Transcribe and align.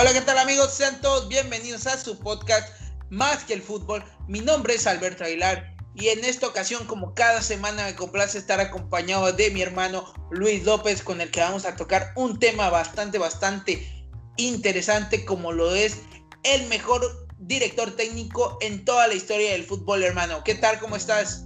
Hola, 0.00 0.12
¿qué 0.12 0.20
tal 0.20 0.38
amigos? 0.38 0.74
Sean 0.74 1.00
todos 1.00 1.26
bienvenidos 1.26 1.88
a 1.88 1.98
su 1.98 2.20
podcast 2.20 2.68
Más 3.10 3.42
que 3.42 3.52
el 3.52 3.60
fútbol. 3.60 4.04
Mi 4.28 4.38
nombre 4.38 4.74
es 4.74 4.86
Alberto 4.86 5.24
Aguilar 5.24 5.74
y 5.96 6.06
en 6.10 6.24
esta 6.24 6.46
ocasión, 6.46 6.86
como 6.86 7.14
cada 7.14 7.42
semana, 7.42 7.84
me 7.84 7.96
complace 7.96 8.38
estar 8.38 8.60
acompañado 8.60 9.32
de 9.32 9.50
mi 9.50 9.60
hermano 9.60 10.04
Luis 10.30 10.64
López, 10.64 11.02
con 11.02 11.20
el 11.20 11.32
que 11.32 11.40
vamos 11.40 11.64
a 11.64 11.74
tocar 11.74 12.12
un 12.14 12.38
tema 12.38 12.70
bastante, 12.70 13.18
bastante 13.18 14.06
interesante, 14.36 15.24
como 15.24 15.50
lo 15.50 15.74
es 15.74 16.02
el 16.44 16.68
mejor 16.68 17.02
director 17.38 17.90
técnico 17.96 18.56
en 18.60 18.84
toda 18.84 19.08
la 19.08 19.14
historia 19.14 19.50
del 19.50 19.64
fútbol, 19.64 20.04
hermano. 20.04 20.44
¿Qué 20.44 20.54
tal? 20.54 20.78
¿Cómo 20.78 20.94
estás? 20.94 21.44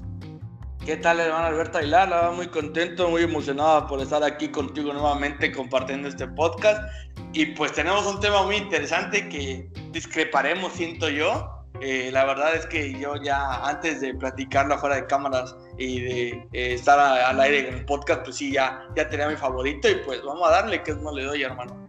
¿Qué 0.84 0.96
tal, 0.96 1.20
hermano 1.20 1.46
Alberto 1.46 1.78
Aguilar? 1.78 2.32
Muy 2.32 2.48
contento, 2.48 3.08
muy 3.08 3.22
emocionado 3.22 3.86
por 3.86 4.02
estar 4.02 4.22
aquí 4.24 4.48
contigo 4.48 4.92
nuevamente 4.92 5.52
compartiendo 5.52 6.08
este 6.08 6.26
podcast. 6.26 6.82
Y 7.32 7.46
pues 7.46 7.72
tenemos 7.72 8.06
un 8.06 8.20
tema 8.20 8.42
muy 8.42 8.56
interesante 8.56 9.28
que 9.28 9.66
discreparemos, 9.90 10.72
siento 10.74 11.08
yo. 11.08 11.48
Eh, 11.80 12.10
la 12.12 12.24
verdad 12.24 12.54
es 12.54 12.66
que 12.66 12.92
yo 12.98 13.16
ya 13.16 13.64
antes 13.64 14.00
de 14.00 14.14
platicarlo 14.14 14.78
fuera 14.78 14.96
de 14.96 15.06
cámaras 15.06 15.56
y 15.78 16.00
de 16.00 16.28
eh, 16.52 16.74
estar 16.74 16.98
al 16.98 17.40
aire 17.40 17.68
en 17.68 17.74
el 17.74 17.84
podcast, 17.86 18.22
pues 18.22 18.36
sí, 18.36 18.52
ya, 18.52 18.86
ya 18.94 19.08
tenía 19.08 19.28
mi 19.28 19.36
favorito 19.36 19.88
y 19.88 19.96
pues 19.96 20.22
vamos 20.22 20.46
a 20.46 20.52
darle, 20.52 20.82
que 20.82 20.92
es 20.92 20.98
no 20.98 21.12
le 21.12 21.24
doy, 21.24 21.42
hermano. 21.42 21.88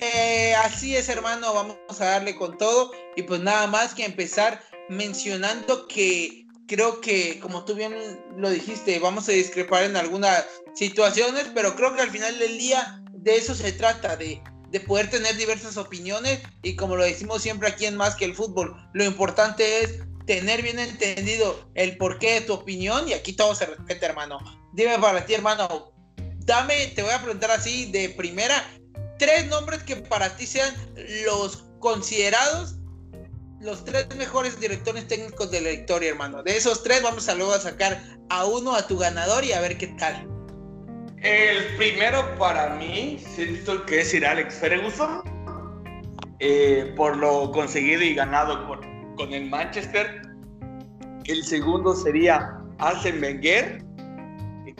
Eh, 0.00 0.54
así 0.64 0.96
es, 0.96 1.08
hermano, 1.10 1.52
vamos 1.52 1.76
a 2.00 2.04
darle 2.04 2.34
con 2.34 2.56
todo 2.56 2.90
y 3.16 3.22
pues 3.22 3.40
nada 3.40 3.66
más 3.66 3.94
que 3.94 4.06
empezar 4.06 4.62
mencionando 4.88 5.86
que 5.86 6.46
creo 6.66 7.00
que, 7.02 7.38
como 7.40 7.64
tú 7.64 7.74
bien 7.74 7.94
lo 8.36 8.48
dijiste, 8.48 8.98
vamos 8.98 9.28
a 9.28 9.32
discrepar 9.32 9.84
en 9.84 9.96
algunas 9.96 10.46
situaciones, 10.74 11.50
pero 11.54 11.76
creo 11.76 11.94
que 11.94 12.00
al 12.00 12.10
final 12.10 12.38
del 12.38 12.56
día 12.58 12.99
de 13.22 13.36
eso 13.36 13.54
se 13.54 13.72
trata, 13.72 14.16
de, 14.16 14.42
poder 14.86 15.10
tener 15.10 15.36
diversas 15.36 15.76
opiniones 15.76 16.40
y 16.62 16.76
como 16.76 16.96
lo 16.96 17.04
decimos 17.04 17.42
siempre 17.42 17.68
aquí 17.68 17.86
en 17.86 17.96
Más 17.96 18.14
que 18.14 18.24
el 18.24 18.34
Fútbol, 18.34 18.74
lo 18.92 19.04
importante 19.04 19.82
es 19.82 20.00
tener 20.26 20.62
bien 20.62 20.78
entendido 20.78 21.68
el 21.74 21.96
porqué 21.96 22.34
de 22.34 22.40
tu 22.42 22.54
opinión 22.54 23.08
y 23.08 23.12
aquí 23.12 23.32
todo 23.32 23.54
se 23.54 23.66
respeta, 23.66 24.06
hermano. 24.06 24.38
Dime 24.72 24.98
para 24.98 25.26
ti, 25.26 25.34
hermano, 25.34 25.92
dame, 26.40 26.88
te 26.88 27.02
voy 27.02 27.12
a 27.12 27.20
preguntar 27.20 27.50
así 27.50 27.90
de 27.90 28.10
primera, 28.10 28.64
tres 29.18 29.46
nombres 29.48 29.82
que 29.82 29.96
para 29.96 30.36
ti 30.36 30.46
sean 30.46 30.72
los 31.26 31.64
considerados 31.80 32.76
los 33.60 33.84
tres 33.84 34.06
mejores 34.16 34.58
directores 34.58 35.06
técnicos 35.06 35.50
de 35.50 35.60
la 35.60 35.70
historia, 35.70 36.08
hermano. 36.08 36.42
De 36.42 36.56
esos 36.56 36.82
tres 36.82 37.02
vamos 37.02 37.28
a 37.28 37.34
luego 37.34 37.52
a 37.52 37.60
sacar 37.60 38.02
a 38.30 38.46
uno 38.46 38.74
a 38.74 38.86
tu 38.86 38.96
ganador 38.96 39.44
y 39.44 39.52
a 39.52 39.60
ver 39.60 39.76
qué 39.76 39.88
tal. 39.88 40.26
El 41.22 41.76
primero 41.76 42.24
para 42.38 42.76
mí, 42.76 43.18
siento 43.18 43.84
que 43.84 44.00
es 44.00 44.10
Sir 44.10 44.24
Alex 44.24 44.54
Ferguson, 44.54 45.22
eh, 46.38 46.94
por 46.96 47.18
lo 47.18 47.50
conseguido 47.52 48.02
y 48.02 48.14
ganado 48.14 48.66
con, 48.66 48.80
con 49.16 49.34
el 49.34 49.50
Manchester. 49.50 50.22
El 51.24 51.44
segundo 51.44 51.94
sería 51.94 52.58
Arsene 52.78 53.20
Wenger, 53.20 53.84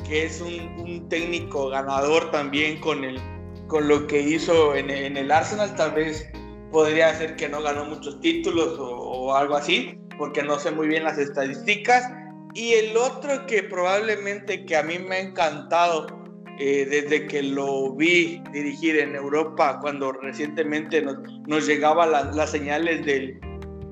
que 0.08 0.24
es 0.24 0.40
un, 0.40 1.06
técnico 1.10 1.68
ganador 1.68 2.30
también 2.30 2.80
con, 2.80 3.04
el, 3.04 3.20
con 3.66 3.86
lo 3.86 4.06
que 4.06 4.22
hizo 4.22 4.74
en, 4.74 4.88
en 4.88 5.18
el 5.18 5.30
Arsenal, 5.30 5.74
tal 5.76 5.92
vez 5.92 6.26
podría 6.72 7.14
ser 7.14 7.36
que 7.36 7.48
no 7.50 7.60
ganó 7.62 7.84
muchos 7.84 8.18
títulos 8.20 8.76
o, 8.78 9.34
algo 9.34 9.56
así, 9.56 10.00
porque 10.16 10.42
no 10.42 10.58
sé 10.58 10.70
muy 10.70 10.88
bien 10.88 11.04
las 11.04 11.18
estadísticas. 11.18 12.10
Y 12.54 12.72
el 12.72 12.96
otro 12.96 13.46
que 13.46 13.62
probablemente 13.62 14.64
que 14.64 14.76
a 14.76 14.82
mí 14.82 14.98
me 14.98 15.16
ha 15.16 15.20
encantado 15.20 16.19
eh, 16.62 16.84
desde 16.84 17.26
que 17.26 17.42
lo 17.42 17.94
vi 17.94 18.42
dirigir 18.52 18.98
en 18.98 19.14
Europa, 19.14 19.78
cuando 19.80 20.12
recientemente 20.12 21.00
nos, 21.00 21.16
nos 21.46 21.66
llegaban 21.66 22.12
las 22.12 22.50
señales 22.50 23.06
del, 23.06 23.40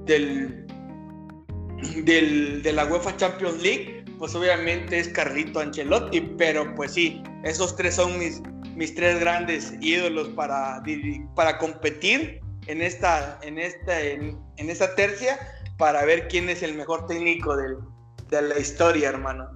del, 0.04 0.66
del, 2.04 2.62
de 2.62 2.72
la 2.74 2.84
UEFA 2.84 3.16
Champions 3.16 3.62
League, 3.62 4.04
pues 4.18 4.34
obviamente 4.34 4.98
es 4.98 5.08
Carlito 5.08 5.60
Ancelotti, 5.60 6.20
pero 6.36 6.74
pues 6.74 6.92
sí, 6.92 7.22
esos 7.42 7.74
tres 7.74 7.94
son 7.94 8.18
mis, 8.18 8.42
mis 8.76 8.94
tres 8.94 9.18
grandes 9.18 9.72
ídolos 9.80 10.28
para, 10.28 10.82
para 11.34 11.56
competir 11.56 12.38
en 12.66 12.82
esta, 12.82 13.40
en 13.44 13.58
esta, 13.58 13.98
en, 13.98 14.36
esta 14.58 14.94
tercia 14.94 15.38
para 15.78 16.04
ver 16.04 16.28
quién 16.28 16.50
es 16.50 16.62
el 16.62 16.74
mejor 16.74 17.06
técnico 17.06 17.56
de 17.56 18.42
la 18.42 18.58
historia, 18.58 19.08
hermano. 19.08 19.48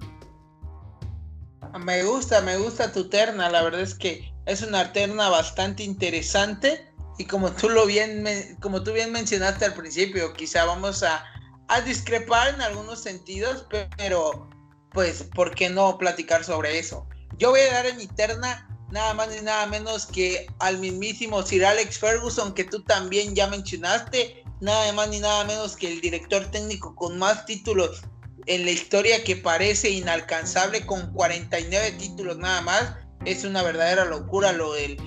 Me 1.79 2.03
gusta, 2.03 2.41
me 2.41 2.57
gusta 2.57 2.91
tu 2.91 3.09
terna, 3.09 3.49
la 3.49 3.63
verdad 3.63 3.81
es 3.81 3.95
que 3.95 4.31
es 4.45 4.61
una 4.61 4.93
terna 4.93 5.29
bastante 5.29 5.83
interesante 5.83 6.93
y 7.17 7.25
como 7.25 7.51
tú 7.51 7.69
lo 7.69 7.85
bien, 7.85 8.25
como 8.61 8.83
tú 8.83 8.93
bien 8.93 9.11
mencionaste 9.11 9.65
al 9.65 9.73
principio, 9.73 10.33
quizá 10.33 10.65
vamos 10.65 11.03
a, 11.03 11.25
a 11.67 11.81
discrepar 11.81 12.53
en 12.53 12.61
algunos 12.61 13.01
sentidos, 13.01 13.65
pero 13.97 14.49
pues, 14.91 15.23
¿por 15.23 15.55
qué 15.55 15.69
no 15.69 15.97
platicar 15.97 16.43
sobre 16.43 16.77
eso? 16.77 17.07
Yo 17.37 17.49
voy 17.49 17.61
a 17.61 17.73
dar 17.73 17.85
en 17.87 17.97
mi 17.97 18.07
terna 18.07 18.67
nada 18.91 19.15
más 19.15 19.29
ni 19.29 19.41
nada 19.41 19.65
menos 19.65 20.05
que 20.05 20.45
al 20.59 20.77
mismísimo 20.77 21.41
Sir 21.41 21.65
Alex 21.65 21.97
Ferguson, 21.97 22.53
que 22.53 22.63
tú 22.63 22.83
también 22.83 23.33
ya 23.33 23.47
mencionaste, 23.47 24.43
nada 24.61 24.93
más 24.93 25.09
ni 25.09 25.19
nada 25.19 25.43
menos 25.45 25.75
que 25.75 25.91
el 25.91 26.01
director 26.01 26.45
técnico 26.51 26.95
con 26.95 27.17
más 27.17 27.45
títulos 27.45 28.03
en 28.45 28.65
la 28.65 28.71
historia 28.71 29.23
que 29.23 29.35
parece 29.35 29.89
inalcanzable 29.89 30.85
con 30.85 31.13
49 31.13 31.91
títulos 31.93 32.37
nada 32.37 32.61
más. 32.61 32.95
Es 33.25 33.43
una 33.43 33.63
verdadera 33.63 34.05
locura 34.05 34.51
lo 34.51 34.73
del 34.73 34.97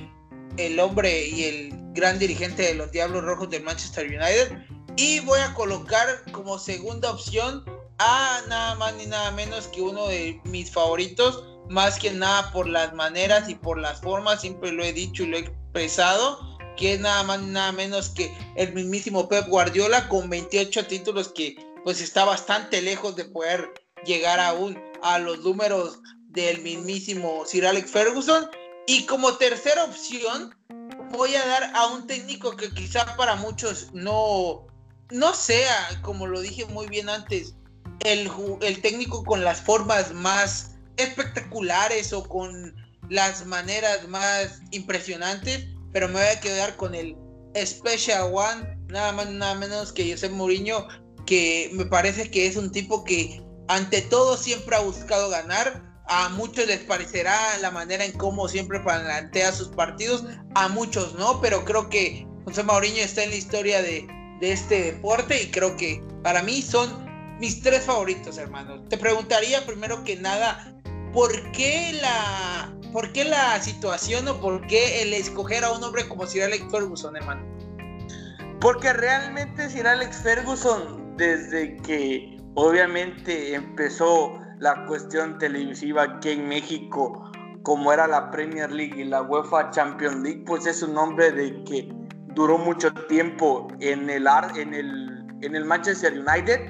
el 0.57 0.81
hombre 0.81 1.27
y 1.27 1.45
el 1.45 1.71
gran 1.93 2.19
dirigente 2.19 2.63
de 2.63 2.75
los 2.75 2.91
Diablos 2.91 3.25
Rojos 3.25 3.51
del 3.51 3.63
Manchester 3.63 4.07
United. 4.07 4.57
Y 4.97 5.21
voy 5.21 5.39
a 5.41 5.53
colocar 5.55 6.07
como 6.33 6.59
segunda 6.59 7.11
opción 7.11 7.65
a 7.99 8.41
nada 8.49 8.75
más 8.77 8.95
ni 8.95 9.07
nada 9.07 9.31
menos 9.33 9.69
que 9.69 9.83
uno 9.83 10.07
de 10.09 10.41
mis 10.45 10.71
favoritos, 10.71 11.45
más 11.69 11.99
que 11.99 12.11
nada 12.11 12.51
por 12.53 12.69
las 12.69 12.95
maneras 12.95 13.49
y 13.49 13.55
por 13.55 13.79
las 13.79 14.01
formas, 14.01 14.41
siempre 14.41 14.73
lo 14.73 14.85
he 14.85 14.93
dicho 14.93 15.25
y 15.25 15.27
lo 15.27 15.37
he 15.37 15.41
expresado, 15.41 16.59
que 16.77 16.95
es 16.95 17.01
nada 17.01 17.23
más 17.25 17.43
nada 17.43 17.73
menos 17.73 18.11
que 18.11 18.33
el 18.57 18.73
mismísimo 18.73 19.29
Pep 19.29 19.49
Guardiola 19.49 20.09
con 20.09 20.29
28 20.31 20.87
títulos 20.87 21.29
que 21.29 21.57
pues 21.87 22.01
está 22.01 22.25
bastante 22.25 22.83
lejos 22.83 23.15
de 23.15 23.27
poder 23.27 23.73
llegar 24.05 24.41
aún 24.41 24.77
a 25.05 25.21
los 25.21 25.39
números 25.45 26.01
del 26.31 26.61
mismísimo 26.63 27.45
Sir 27.47 27.65
Alex 27.65 27.93
Ferguson. 27.93 28.51
Y 28.89 29.07
como 29.07 29.37
tercera 29.37 29.85
opción, 29.85 30.53
voy 31.13 31.37
a 31.37 31.47
dar 31.47 31.71
a 31.77 31.87
un 31.87 32.09
técnico 32.09 32.57
que 32.57 32.71
quizá 32.71 33.15
para 33.17 33.37
muchos 33.37 33.91
no, 33.93 34.67
no 35.13 35.33
sea, 35.33 36.01
como 36.03 36.27
lo 36.27 36.41
dije 36.41 36.65
muy 36.65 36.89
bien 36.89 37.09
antes, 37.09 37.55
el, 38.01 38.29
el 38.63 38.83
técnico 38.83 39.23
con 39.23 39.45
las 39.45 39.61
formas 39.61 40.13
más 40.13 40.73
espectaculares 40.97 42.13
o 42.13 42.25
con 42.25 42.75
las 43.11 43.47
maneras 43.47 44.09
más 44.09 44.61
impresionantes, 44.73 45.69
pero 45.93 46.09
me 46.09 46.15
voy 46.15 46.37
a 46.37 46.41
quedar 46.41 46.75
con 46.75 46.97
el 46.97 47.17
Special 47.65 48.33
One, 48.35 48.77
nada 48.89 49.13
más 49.13 49.31
nada 49.31 49.55
menos 49.55 49.93
que 49.93 50.11
José 50.11 50.29
Mourinho, 50.29 50.89
que 51.27 51.71
me 51.75 51.85
parece 51.85 52.31
que 52.31 52.47
es 52.47 52.57
un 52.57 52.73
tipo 52.73 53.05
que 53.05 53.43
ante 53.69 54.01
todo 54.03 54.37
siempre 54.37 54.77
ha 54.77 54.81
buscado 54.81 55.29
ganar. 55.29 55.83
A 56.09 56.29
muchos 56.31 56.67
les 56.69 56.81
parecerá 56.81 57.37
la 57.61 57.73
manera 57.73 58.05
en 58.05 58.13
cómo 58.13 58.47
siempre 58.47 58.79
plantea 58.79 59.51
sus 59.53 59.69
partidos, 59.69 60.25
a 60.55 60.69
muchos 60.69 61.15
no, 61.15 61.41
pero 61.41 61.65
creo 61.65 61.89
que 61.89 62.25
José 62.45 62.63
Mourinho 62.63 63.03
está 63.03 63.25
en 63.25 63.31
la 63.31 63.37
historia 63.37 63.83
de, 63.83 64.07
de 64.41 64.53
este 64.53 64.93
deporte 64.93 65.43
y 65.43 65.51
creo 65.51 65.77
que 65.77 66.01
para 66.23 66.43
mí 66.43 66.63
son 66.63 67.07
mis 67.39 67.61
tres 67.61 67.83
favoritos, 67.85 68.39
hermano. 68.39 68.83
Te 68.85 68.97
preguntaría 68.97 69.65
primero 69.67 70.03
que 70.05 70.17
nada, 70.17 70.73
¿por 71.13 71.51
qué 71.53 71.99
la, 72.01 72.73
por 72.93 73.13
qué 73.13 73.25
la 73.25 73.61
situación 73.63 74.27
o 74.29 74.41
por 74.41 74.67
qué 74.67 75.03
el 75.03 75.13
escoger 75.13 75.65
a 75.65 75.73
un 75.73 75.83
hombre 75.83 76.09
como 76.09 76.27
Sir 76.27 76.45
Alex 76.45 76.65
Ferguson, 76.71 77.17
hermano? 77.17 77.45
Porque 78.61 78.93
realmente 78.93 79.69
Sir 79.69 79.87
Alex 79.87 80.19
Ferguson, 80.23 81.06
desde 81.17 81.77
que 81.79 82.39
obviamente 82.55 83.55
empezó 83.55 84.41
la 84.59 84.87
cuestión 84.87 85.39
televisiva 85.39 86.03
aquí 86.03 86.31
en 86.31 86.49
México, 86.49 87.31
como 87.63 87.93
era 87.93 88.07
la 88.07 88.31
Premier 88.31 88.71
League 88.71 89.01
y 89.01 89.05
la 89.05 89.23
UEFA 89.23 89.71
Champions 89.71 90.23
League, 90.23 90.45
pues 90.47 90.67
es 90.67 90.83
un 90.83 90.97
hombre 90.97 91.33
de 91.33 91.63
que 91.65 91.89
duró 92.35 92.59
mucho 92.59 92.93
tiempo 93.09 93.69
en 93.81 94.09
el, 94.09 94.27
en 94.57 94.75
el, 94.75 95.27
en 95.43 95.57
el 95.57 95.65
Manchester 95.65 96.13
United. 96.13 96.61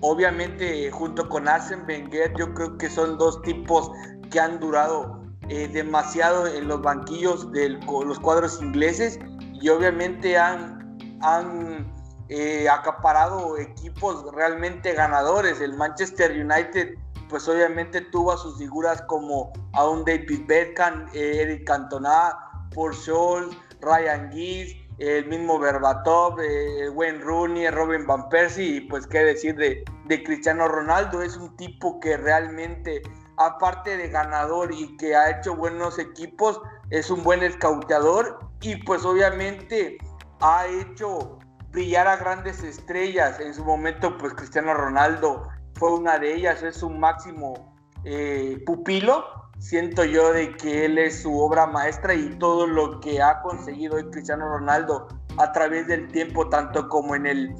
Obviamente, 0.00 0.90
junto 0.90 1.28
con 1.28 1.48
Arsene 1.48 1.82
Wenger, 1.88 2.32
yo 2.38 2.52
creo 2.54 2.76
que 2.78 2.88
son 2.88 3.18
dos 3.18 3.40
tipos 3.42 3.90
que 4.30 4.38
han 4.38 4.60
durado 4.60 5.22
eh, 5.48 5.68
demasiado 5.68 6.46
en 6.46 6.68
los 6.68 6.82
banquillos 6.82 7.50
de 7.52 7.70
los 7.70 8.18
cuadros 8.20 8.60
ingleses 8.60 9.18
y 9.60 9.68
obviamente 9.68 10.36
han, 10.36 10.98
han 11.22 11.86
eh, 12.28 12.68
acaparado 12.68 13.56
equipos 13.58 14.24
realmente 14.34 14.92
ganadores. 14.92 15.60
El 15.60 15.74
Manchester 15.74 16.32
United, 16.32 16.94
pues 17.28 17.48
obviamente 17.48 18.00
tuvo 18.00 18.32
a 18.32 18.36
sus 18.36 18.58
figuras 18.58 19.02
como 19.02 19.52
a 19.72 19.88
un 19.88 20.04
David 20.04 20.42
Beckham, 20.46 21.06
eh, 21.14 21.42
Eric 21.42 21.66
Cantona, 21.66 22.36
Paul 22.74 22.94
Scholes, 22.94 23.56
Ryan 23.80 24.30
Giggs, 24.32 24.74
el 24.98 25.26
mismo 25.26 25.58
Berbatov, 25.58 26.40
eh, 26.40 26.88
Wayne 26.88 27.20
Rooney, 27.20 27.68
Robin 27.68 28.06
Van 28.06 28.28
Persie, 28.28 28.76
y 28.76 28.80
pues 28.82 29.06
qué 29.06 29.18
decir 29.18 29.54
de, 29.56 29.84
de 30.06 30.22
Cristiano 30.22 30.68
Ronaldo, 30.68 31.22
es 31.22 31.36
un 31.36 31.54
tipo 31.56 32.00
que 32.00 32.16
realmente, 32.16 33.02
aparte 33.36 33.96
de 33.96 34.08
ganador 34.08 34.72
y 34.72 34.96
que 34.96 35.14
ha 35.14 35.38
hecho 35.38 35.54
buenos 35.54 35.98
equipos, 35.98 36.60
es 36.90 37.10
un 37.10 37.22
buen 37.22 37.42
escauteador 37.42 38.38
y 38.62 38.76
pues 38.84 39.04
obviamente 39.04 39.98
ha 40.40 40.66
hecho 40.66 41.38
brillar 41.76 42.08
a 42.08 42.16
grandes 42.16 42.62
estrellas. 42.62 43.38
En 43.38 43.52
su 43.52 43.62
momento, 43.62 44.16
pues 44.16 44.32
Cristiano 44.32 44.72
Ronaldo 44.72 45.46
fue 45.74 45.92
una 45.92 46.18
de 46.18 46.34
ellas, 46.34 46.62
es 46.62 46.76
su 46.76 46.88
máximo 46.88 47.76
eh, 48.04 48.62
pupilo. 48.64 49.26
Siento 49.58 50.02
yo 50.04 50.32
de 50.32 50.56
que 50.56 50.86
él 50.86 50.96
es 50.96 51.20
su 51.20 51.38
obra 51.38 51.66
maestra 51.66 52.14
y 52.14 52.30
todo 52.38 52.66
lo 52.66 52.98
que 53.00 53.20
ha 53.20 53.42
conseguido 53.42 53.96
hoy 53.96 54.08
Cristiano 54.10 54.48
Ronaldo 54.48 55.06
a 55.36 55.52
través 55.52 55.86
del 55.86 56.08
tiempo, 56.08 56.48
tanto 56.48 56.88
como 56.88 57.14
en 57.14 57.26
el, 57.26 57.54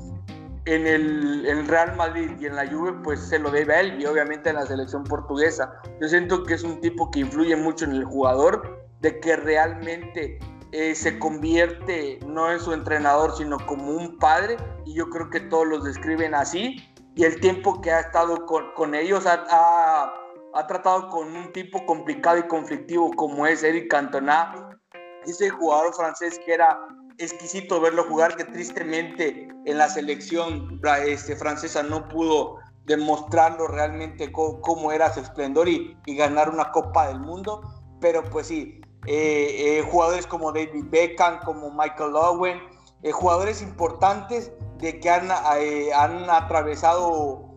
en 0.65 0.87
el, 0.87 1.69
Real 1.69 1.95
Madrid 1.95 2.31
y 2.41 2.47
en 2.47 2.57
la 2.57 2.67
Juve, 2.67 2.95
pues 3.05 3.21
se 3.21 3.39
lo 3.39 3.51
debe 3.51 3.75
a 3.75 3.81
él 3.81 4.01
y 4.01 4.07
obviamente 4.07 4.49
en 4.49 4.57
la 4.57 4.65
selección 4.65 5.05
portuguesa. 5.05 5.75
Yo 6.01 6.09
siento 6.09 6.43
que 6.43 6.55
es 6.55 6.63
un 6.63 6.81
tipo 6.81 7.11
que 7.11 7.21
influye 7.21 7.55
mucho 7.55 7.85
en 7.85 7.93
el 7.93 8.05
jugador, 8.05 8.83
de 9.01 9.21
que 9.21 9.37
realmente 9.37 10.39
eh, 10.78 10.94
se 10.94 11.19
convierte 11.19 12.20
no 12.26 12.52
en 12.52 12.61
su 12.61 12.75
entrenador, 12.75 13.34
sino 13.34 13.56
como 13.64 13.93
un 13.93 14.19
padre, 14.19 14.58
y 14.84 14.93
yo 14.93 15.08
creo 15.08 15.31
que 15.31 15.40
todos 15.40 15.67
los 15.67 15.84
describen 15.84 16.34
así, 16.34 16.76
y 17.14 17.25
el 17.25 17.40
tiempo 17.40 17.81
que 17.81 17.90
ha 17.90 18.00
estado 18.00 18.44
con, 18.44 18.75
con 18.75 18.94
ellos 18.94 19.25
ha, 19.25 19.46
ha, 19.49 20.67
tratado 20.67 21.08
con 21.08 21.34
un 21.34 21.50
tipo 21.55 21.87
complicado 21.87 22.37
y 22.37 22.46
conflictivo 22.46 23.11
como 23.12 23.46
es 23.46 23.62
Eric 23.62 23.90
Cantona, 23.90 24.78
ese 25.25 25.49
jugador 25.49 25.94
francés 25.94 26.38
que 26.44 26.52
era 26.52 26.79
exquisito 27.17 27.81
verlo 27.81 28.05
jugar, 28.05 28.37
que 28.37 28.44
tristemente 28.44 29.49
en 29.64 29.79
la 29.79 29.88
selección 29.88 30.79
este, 31.06 31.37
francesa 31.37 31.84
no 31.84 32.06
pudo 32.06 32.56
demostrarlo 32.84 33.67
realmente 33.67 34.31
cómo, 34.31 34.93
era 34.93 35.11
su 35.11 35.20
esplendor 35.20 35.70
y, 35.70 35.96
y 36.05 36.17
ganar 36.17 36.50
una 36.50 36.70
Copa 36.70 37.08
del 37.08 37.20
Mundo, 37.20 37.62
pero 37.99 38.22
pues 38.25 38.49
sí, 38.49 38.82
eh, 39.06 39.79
eh, 39.79 39.82
jugadores 39.91 40.26
como 40.26 40.53
David 40.53 40.85
Beckham, 40.91 41.41
como 41.44 41.70
Michael 41.70 42.17
Owen, 42.17 42.58
eh, 43.03 43.12
jugadores 43.12 43.62
importantes 43.62 44.53
de 44.79 44.99
que 44.99 45.11
han, 45.11 45.31
han 45.31 46.29
atravesado 46.31 47.55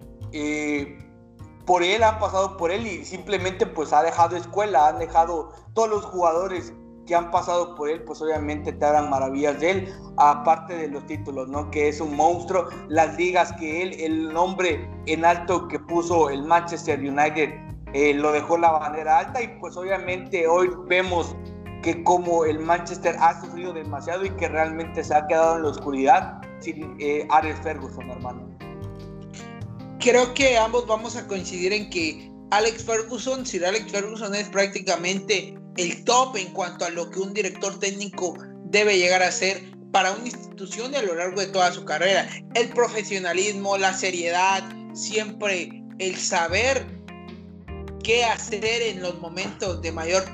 por 1.65 1.83
él, 1.83 2.03
han 2.03 2.19
pasado 2.19 2.55
por 2.57 2.71
él 2.71 2.85
y 2.85 3.03
simplemente 3.03 3.65
pues 3.65 3.93
ha 3.93 4.03
dejado 4.03 4.35
escuela, 4.35 4.89
han 4.89 4.99
dejado 4.99 5.51
todos 5.73 5.89
los 5.89 6.05
jugadores 6.05 6.73
que 7.05 7.15
han 7.15 7.31
pasado 7.31 7.75
por 7.75 7.89
él, 7.89 8.03
pues 8.03 8.21
obviamente 8.21 8.71
te 8.71 8.85
harán 8.85 9.09
maravillas 9.09 9.59
de 9.59 9.71
él, 9.71 9.93
aparte 10.17 10.75
de 10.75 10.87
los 10.89 11.05
títulos, 11.07 11.47
¿no? 11.47 11.71
Que 11.71 11.89
es 11.89 11.99
un 11.99 12.15
monstruo, 12.15 12.67
las 12.87 13.17
ligas 13.17 13.51
que 13.53 13.81
él, 13.81 13.99
el 13.99 14.31
nombre 14.31 14.87
en 15.07 15.25
alto 15.25 15.67
que 15.67 15.79
puso 15.79 16.29
el 16.29 16.43
Manchester 16.43 16.99
United 16.99 17.68
eh, 17.93 18.13
lo 18.13 18.31
dejó 18.31 18.57
la 18.57 18.71
bandera 18.71 19.19
alta 19.19 19.41
y 19.41 19.47
pues 19.59 19.75
obviamente 19.75 20.47
hoy 20.47 20.69
vemos 20.87 21.35
que 21.81 22.03
como 22.03 22.45
el 22.45 22.59
Manchester 22.59 23.15
ha 23.19 23.39
sufrido 23.41 23.73
demasiado 23.73 24.25
y 24.25 24.29
que 24.31 24.47
realmente 24.47 25.03
se 25.03 25.13
ha 25.13 25.25
quedado 25.27 25.57
en 25.57 25.63
la 25.63 25.69
oscuridad 25.69 26.41
sin 26.59 26.95
eh, 26.99 27.25
Alex 27.29 27.59
Ferguson, 27.63 28.09
hermano. 28.09 28.49
Creo 29.99 30.33
que 30.33 30.57
ambos 30.57 30.87
vamos 30.87 31.15
a 31.15 31.27
coincidir 31.27 31.73
en 31.73 31.89
que 31.89 32.31
Alex 32.51 32.83
Ferguson, 32.83 33.45
si 33.45 33.63
Alex 33.63 33.91
Ferguson 33.91 34.33
es 34.35 34.49
prácticamente 34.49 35.57
el 35.77 36.03
top 36.03 36.35
en 36.35 36.51
cuanto 36.53 36.85
a 36.85 36.89
lo 36.89 37.09
que 37.09 37.19
un 37.19 37.33
director 37.33 37.77
técnico 37.79 38.35
debe 38.65 38.97
llegar 38.97 39.23
a 39.23 39.31
ser 39.31 39.61
para 39.91 40.11
una 40.11 40.25
institución 40.25 40.93
a 40.95 41.01
lo 41.01 41.15
largo 41.15 41.41
de 41.41 41.47
toda 41.47 41.71
su 41.71 41.85
carrera. 41.85 42.27
El 42.53 42.69
profesionalismo, 42.69 43.77
la 43.77 43.93
seriedad, 43.93 44.63
siempre 44.93 45.83
el 45.99 46.15
saber 46.15 46.98
qué 48.09 48.25
hacer 48.25 48.81
en 48.81 49.03
los 49.03 49.19
momentos 49.19 49.83
de 49.83 49.91
mayor 49.91 50.25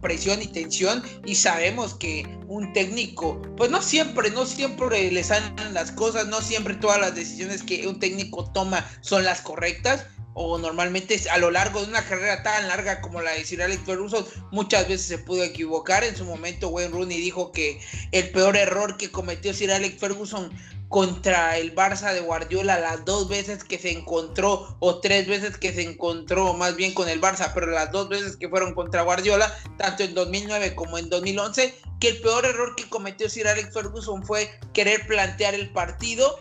presión 0.00 0.40
y 0.40 0.46
tensión 0.46 1.02
y 1.26 1.34
sabemos 1.34 1.92
que 1.92 2.26
un 2.46 2.72
técnico, 2.72 3.42
pues 3.54 3.70
no 3.70 3.82
siempre, 3.82 4.30
no 4.30 4.46
siempre 4.46 5.12
le 5.12 5.22
salen 5.22 5.74
las 5.74 5.92
cosas, 5.92 6.26
no 6.28 6.40
siempre 6.40 6.76
todas 6.76 6.98
las 6.98 7.14
decisiones 7.14 7.62
que 7.62 7.86
un 7.86 7.98
técnico 7.98 8.50
toma 8.52 8.82
son 9.02 9.24
las 9.24 9.42
correctas 9.42 10.06
o 10.34 10.58
normalmente 10.58 11.20
a 11.30 11.38
lo 11.38 11.50
largo 11.50 11.80
de 11.80 11.88
una 11.88 12.04
carrera 12.04 12.42
tan 12.42 12.68
larga 12.68 13.00
como 13.00 13.20
la 13.20 13.32
de 13.32 13.44
Sir 13.44 13.62
Alex 13.62 13.82
Ferguson, 13.84 14.24
muchas 14.50 14.86
veces 14.88 15.06
se 15.06 15.18
pudo 15.18 15.42
equivocar. 15.42 16.04
En 16.04 16.16
su 16.16 16.24
momento 16.24 16.68
Wayne 16.68 16.92
Rooney 16.92 17.20
dijo 17.20 17.50
que 17.52 17.80
el 18.12 18.30
peor 18.30 18.56
error 18.56 18.96
que 18.96 19.10
cometió 19.10 19.52
Sir 19.52 19.72
Alex 19.72 19.98
Ferguson 19.98 20.50
contra 20.88 21.58
el 21.58 21.74
Barça 21.74 22.12
de 22.12 22.20
Guardiola 22.20 22.80
las 22.80 23.04
dos 23.04 23.28
veces 23.28 23.62
que 23.62 23.78
se 23.78 23.90
encontró 23.90 24.76
o 24.80 25.00
tres 25.00 25.26
veces 25.26 25.56
que 25.56 25.72
se 25.72 25.82
encontró 25.82 26.54
más 26.54 26.76
bien 26.76 26.94
con 26.94 27.08
el 27.08 27.20
Barça, 27.20 27.52
pero 27.54 27.66
las 27.66 27.92
dos 27.92 28.08
veces 28.08 28.36
que 28.36 28.48
fueron 28.48 28.74
contra 28.74 29.02
Guardiola, 29.02 29.54
tanto 29.76 30.02
en 30.02 30.14
2009 30.14 30.74
como 30.74 30.98
en 30.98 31.10
2011, 31.10 31.74
que 32.00 32.08
el 32.08 32.20
peor 32.20 32.46
error 32.46 32.74
que 32.74 32.88
cometió 32.88 33.28
Sir 33.28 33.48
Alex 33.48 33.74
Ferguson 33.74 34.24
fue 34.24 34.50
querer 34.72 35.06
plantear 35.06 35.54
el 35.54 35.70
partido 35.70 36.38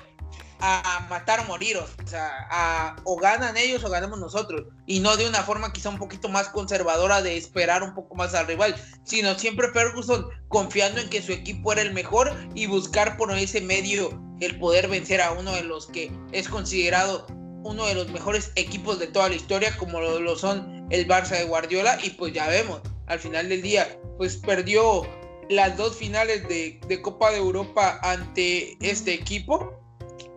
a 0.60 1.06
matar 1.10 1.42
o 1.42 1.44
morir, 1.46 1.78
o 1.78 1.88
sea, 2.08 2.96
o 3.04 3.18
ganan 3.18 3.58
ellos 3.58 3.84
o 3.84 3.90
ganamos 3.90 4.20
nosotros, 4.20 4.66
y 4.86 5.00
no 5.00 5.16
de 5.18 5.28
una 5.28 5.44
forma 5.44 5.72
quizá 5.72 5.90
un 5.90 5.98
poquito 5.98 6.30
más 6.30 6.50
conservadora 6.50 7.22
de 7.22 7.38
esperar 7.38 7.84
un 7.84 7.94
poco 7.94 8.16
más 8.16 8.34
al 8.34 8.48
rival, 8.48 8.76
sino 9.04 9.36
siempre 9.36 9.72
Ferguson 9.72 10.28
confiando 10.48 11.02
en 11.02 11.10
que 11.10 11.22
su 11.22 11.32
equipo 11.32 11.72
era 11.72 11.82
el 11.82 11.94
mejor 11.94 12.34
y 12.56 12.68
buscar 12.68 13.18
por 13.18 13.32
ese 13.32 13.62
medio 13.62 14.10
el 14.40 14.58
poder 14.60 14.88
vencer 14.88 15.22
a 15.22 15.32
uno 15.32 15.52
de 15.52 15.64
los 15.64 15.88
que 15.88 16.12
es 16.32 16.48
considerado 16.48 17.26
uno 17.64 17.86
de 17.86 17.96
los 17.96 18.10
mejores 18.10 18.52
equipos 18.56 19.00
de 19.00 19.08
toda 19.08 19.30
la 19.30 19.36
historia, 19.36 19.76
como 19.78 20.00
lo, 20.00 20.36
son 20.38 20.88
el 20.90 21.08
Barça 21.08 21.38
de 21.38 21.46
Guardiola, 21.46 22.00
y 22.04 22.12
pues 22.12 22.34
ya 22.34 22.48
vemos, 22.48 22.82
al 23.08 23.20
final 23.20 23.50
del 23.50 23.62
día, 23.62 24.00
pues 24.18 24.38
perdió 24.38 25.08
las 25.50 25.78
dos 25.78 25.96
finales 25.96 26.48
de, 26.48 26.80
de 26.88 27.02
Copa 27.02 27.32
de 27.32 27.38
Europa 27.38 28.00
ante 28.04 28.78
este 28.82 29.14
equipo 29.14 29.87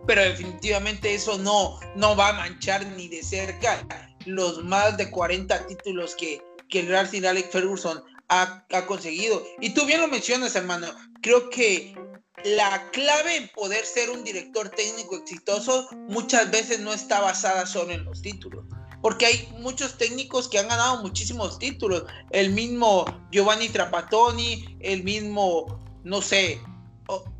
pero 0.07 0.21
definitivamente 0.21 1.13
eso 1.13 1.37
no, 1.37 1.79
no 1.95 2.15
va 2.15 2.29
a 2.29 2.33
manchar 2.33 2.85
ni 2.97 3.07
de 3.07 3.23
cerca 3.23 3.85
los 4.25 4.63
más 4.63 4.97
de 4.97 5.09
40 5.09 5.67
títulos 5.67 6.15
que, 6.15 6.41
que 6.69 6.81
el 6.81 6.87
Real 6.87 7.09
Alex 7.25 7.49
Ferguson 7.51 8.03
ha, 8.29 8.65
ha, 8.71 8.85
conseguido. 8.85 9.43
Y 9.59 9.71
tú 9.73 9.85
bien 9.85 10.01
lo 10.01 10.07
mencionas, 10.07 10.55
hermano. 10.55 10.87
Creo 11.21 11.49
que 11.49 11.95
la 12.43 12.89
clave 12.91 13.35
en 13.35 13.47
poder 13.49 13.85
ser 13.85 14.09
un 14.09 14.23
director 14.23 14.69
técnico 14.69 15.17
exitoso 15.17 15.87
muchas 16.07 16.49
veces 16.49 16.79
no 16.79 16.93
está 16.93 17.19
basada 17.19 17.65
solo 17.65 17.91
en 17.91 18.05
los 18.05 18.21
títulos. 18.21 18.65
Porque 19.01 19.25
hay 19.25 19.49
muchos 19.59 19.97
técnicos 19.97 20.47
que 20.47 20.59
han 20.59 20.67
ganado 20.67 21.01
muchísimos 21.01 21.57
títulos. 21.57 22.05
El 22.29 22.51
mismo 22.51 23.05
Giovanni 23.31 23.69
Trapattoni, 23.69 24.77
el 24.79 25.03
mismo, 25.03 25.79
no 26.03 26.21
sé, 26.21 26.61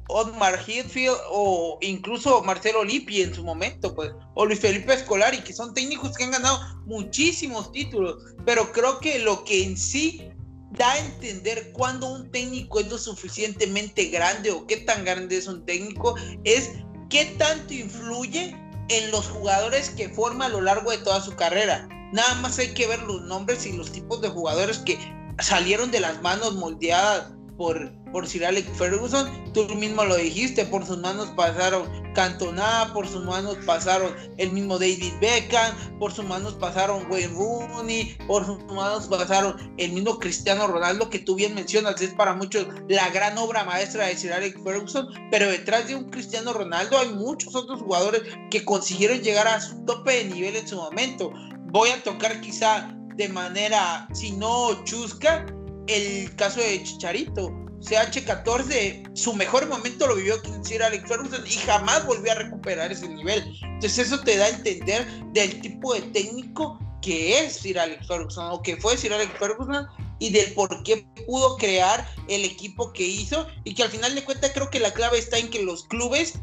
Otmar 0.08 0.60
Hitfield 0.68 1.18
o 1.30 1.78
incluso 1.82 2.44
Marcelo 2.44 2.84
Lippi 2.84 3.22
en 3.22 3.34
su 3.34 3.44
momento, 3.44 3.94
pues, 3.96 4.12
o 4.36 4.46
Luis 4.46 4.60
Felipe 4.60 4.94
Escolari, 4.94 5.42
que 5.42 5.54
son 5.54 5.74
técnicos 5.74 6.16
que 6.18 6.24
han 6.24 6.32
ganado 6.32 6.60
muchísimos 6.86 7.72
títulos, 7.72 8.18
pero 8.46 8.72
creo 8.72 9.00
que 9.00 9.20
lo 9.20 9.44
que 9.44 9.64
en 9.64 9.78
sí 9.78 10.32
da 10.72 10.92
a 10.94 11.00
entender 11.00 11.72
cuando 11.74 12.12
un 12.12 12.32
técnico 12.32 12.80
es 12.80 12.90
lo 12.90 12.98
suficientemente 12.98 14.06
grande 14.06 14.52
o 14.52 14.66
qué 14.68 14.78
tan 14.78 15.04
grande 15.04 15.38
es 15.38 15.48
un 15.48 15.66
técnico 15.66 16.16
es 16.46 16.72
qué 17.10 17.26
tanto 17.38 17.74
influye 17.74 18.56
en 18.88 19.12
los 19.12 19.28
jugadores 19.28 19.90
que 19.90 20.10
forma 20.10 20.46
a 20.46 20.50
lo 20.50 20.62
largo 20.62 20.92
de 20.92 20.98
toda 21.00 21.22
su 21.22 21.36
carrera. 21.36 21.88
Nada 22.14 22.36
más 22.36 22.58
hay 22.60 22.74
que 22.74 22.88
ver 22.88 23.02
los 23.04 23.22
nombres 23.24 23.66
y 23.66 23.74
los 23.74 23.92
tipos 23.92 24.22
de 24.22 24.30
jugadores 24.30 24.80
que 24.80 24.98
salieron 25.40 25.92
de 25.92 26.00
las 26.00 26.22
manos 26.22 26.56
moldeadas 26.56 27.32
por, 27.62 27.92
por 28.12 28.28
Sir 28.28 28.44
Alex 28.44 28.68
Ferguson. 28.76 29.30
Tú 29.54 29.68
mismo 29.76 30.04
lo 30.04 30.16
dijiste, 30.16 30.66
por 30.66 30.84
sus 30.84 30.98
manos 30.98 31.30
pasaron 31.36 31.88
Cantona, 32.16 32.90
por 32.92 33.08
sus 33.08 33.24
manos 33.24 33.56
pasaron 33.68 34.16
el 34.38 34.52
mismo 34.52 34.80
David 34.80 35.14
Beckham, 35.22 36.00
por 36.00 36.12
sus 36.12 36.26
manos 36.26 36.56
pasaron 36.56 37.06
Wayne 37.12 37.36
Rooney, 37.36 38.18
por 38.26 38.48
sus 38.48 38.58
manos 38.66 39.08
pasaron 39.08 39.56
el 39.78 39.92
mismo 39.92 40.18
Cristiano 40.18 40.66
Ronaldo, 40.66 41.12
que 41.12 41.20
tú 41.20 41.36
bien 41.36 41.54
mencionas, 41.54 42.02
es 42.02 42.10
para 42.16 42.34
muchos 42.34 42.66
la 42.88 43.12
gran 43.12 43.38
obra 43.38 43.64
maestra 43.64 44.08
de 44.08 44.18
Sir 44.18 44.34
Alex 44.34 44.60
Ferguson, 44.64 45.08
pero 45.30 45.48
detrás 45.48 45.88
de 45.88 45.96
un 45.96 46.10
Cristiano 46.10 46.54
Ronaldo 46.54 46.98
hay 46.98 47.10
muchos 47.10 47.54
otros 47.54 47.80
jugadores 47.82 48.24
que 48.50 48.66
consiguieron 48.66 49.20
llegar 49.20 49.48
a 49.48 49.62
su 49.62 49.86
tope 49.86 50.14
de 50.14 50.34
nivel 50.34 50.56
en 50.56 50.68
su 50.68 50.78
momento. 50.78 51.32
Voy 51.68 51.92
a 51.92 52.02
tocar 52.02 52.42
quizá 52.42 52.92
de 53.18 53.30
manera, 53.30 54.08
si 54.14 54.32
no 54.32 54.84
chusca, 54.84 55.46
el 55.92 56.36
caso 56.36 56.60
de 56.60 56.84
Chicharito. 56.84 57.52
CH14, 57.82 59.16
su 59.16 59.34
mejor 59.34 59.68
momento 59.68 60.06
lo 60.06 60.16
vivió 60.16 60.36
Sir 60.64 60.84
Alex 60.84 61.08
Ferguson 61.08 61.44
y 61.48 61.54
jamás 61.66 62.06
volvió 62.06 62.32
a 62.32 62.36
recuperar 62.36 62.92
ese 62.92 63.10
nivel. 63.10 63.44
Entonces 63.64 64.08
eso 64.08 64.20
te 64.20 64.38
da 64.38 64.46
a 64.46 64.50
entender 64.50 65.08
del 65.34 65.60
tipo 65.62 65.96
de 65.96 66.02
técnico 66.02 66.80
que 67.02 67.40
es 67.40 67.54
Sir 67.54 67.80
Alex 67.80 68.08
Ferguson 68.08 68.52
o 68.52 68.62
que 68.62 68.78
fue 68.78 68.98
Sir 68.98 69.14
Alex 69.14 69.32
Ferguson 69.40 69.88
y 70.20 70.30
del 70.30 70.54
por 70.54 70.84
qué 70.84 71.04
pudo 71.26 71.58
crear 71.58 72.08
el 72.28 72.46
equipo 72.46 72.94
que 72.94 73.04
hizo 73.04 73.48
y 73.64 73.74
que 73.74 73.82
al 73.82 73.90
final 73.90 74.14
de 74.14 74.24
cuentas 74.24 74.52
creo 74.54 74.70
que 74.70 74.80
la 74.80 74.94
clave 74.94 75.18
está 75.18 75.40
en 75.40 75.50
que 75.50 75.64
los 75.64 75.86
clubes 75.86 76.36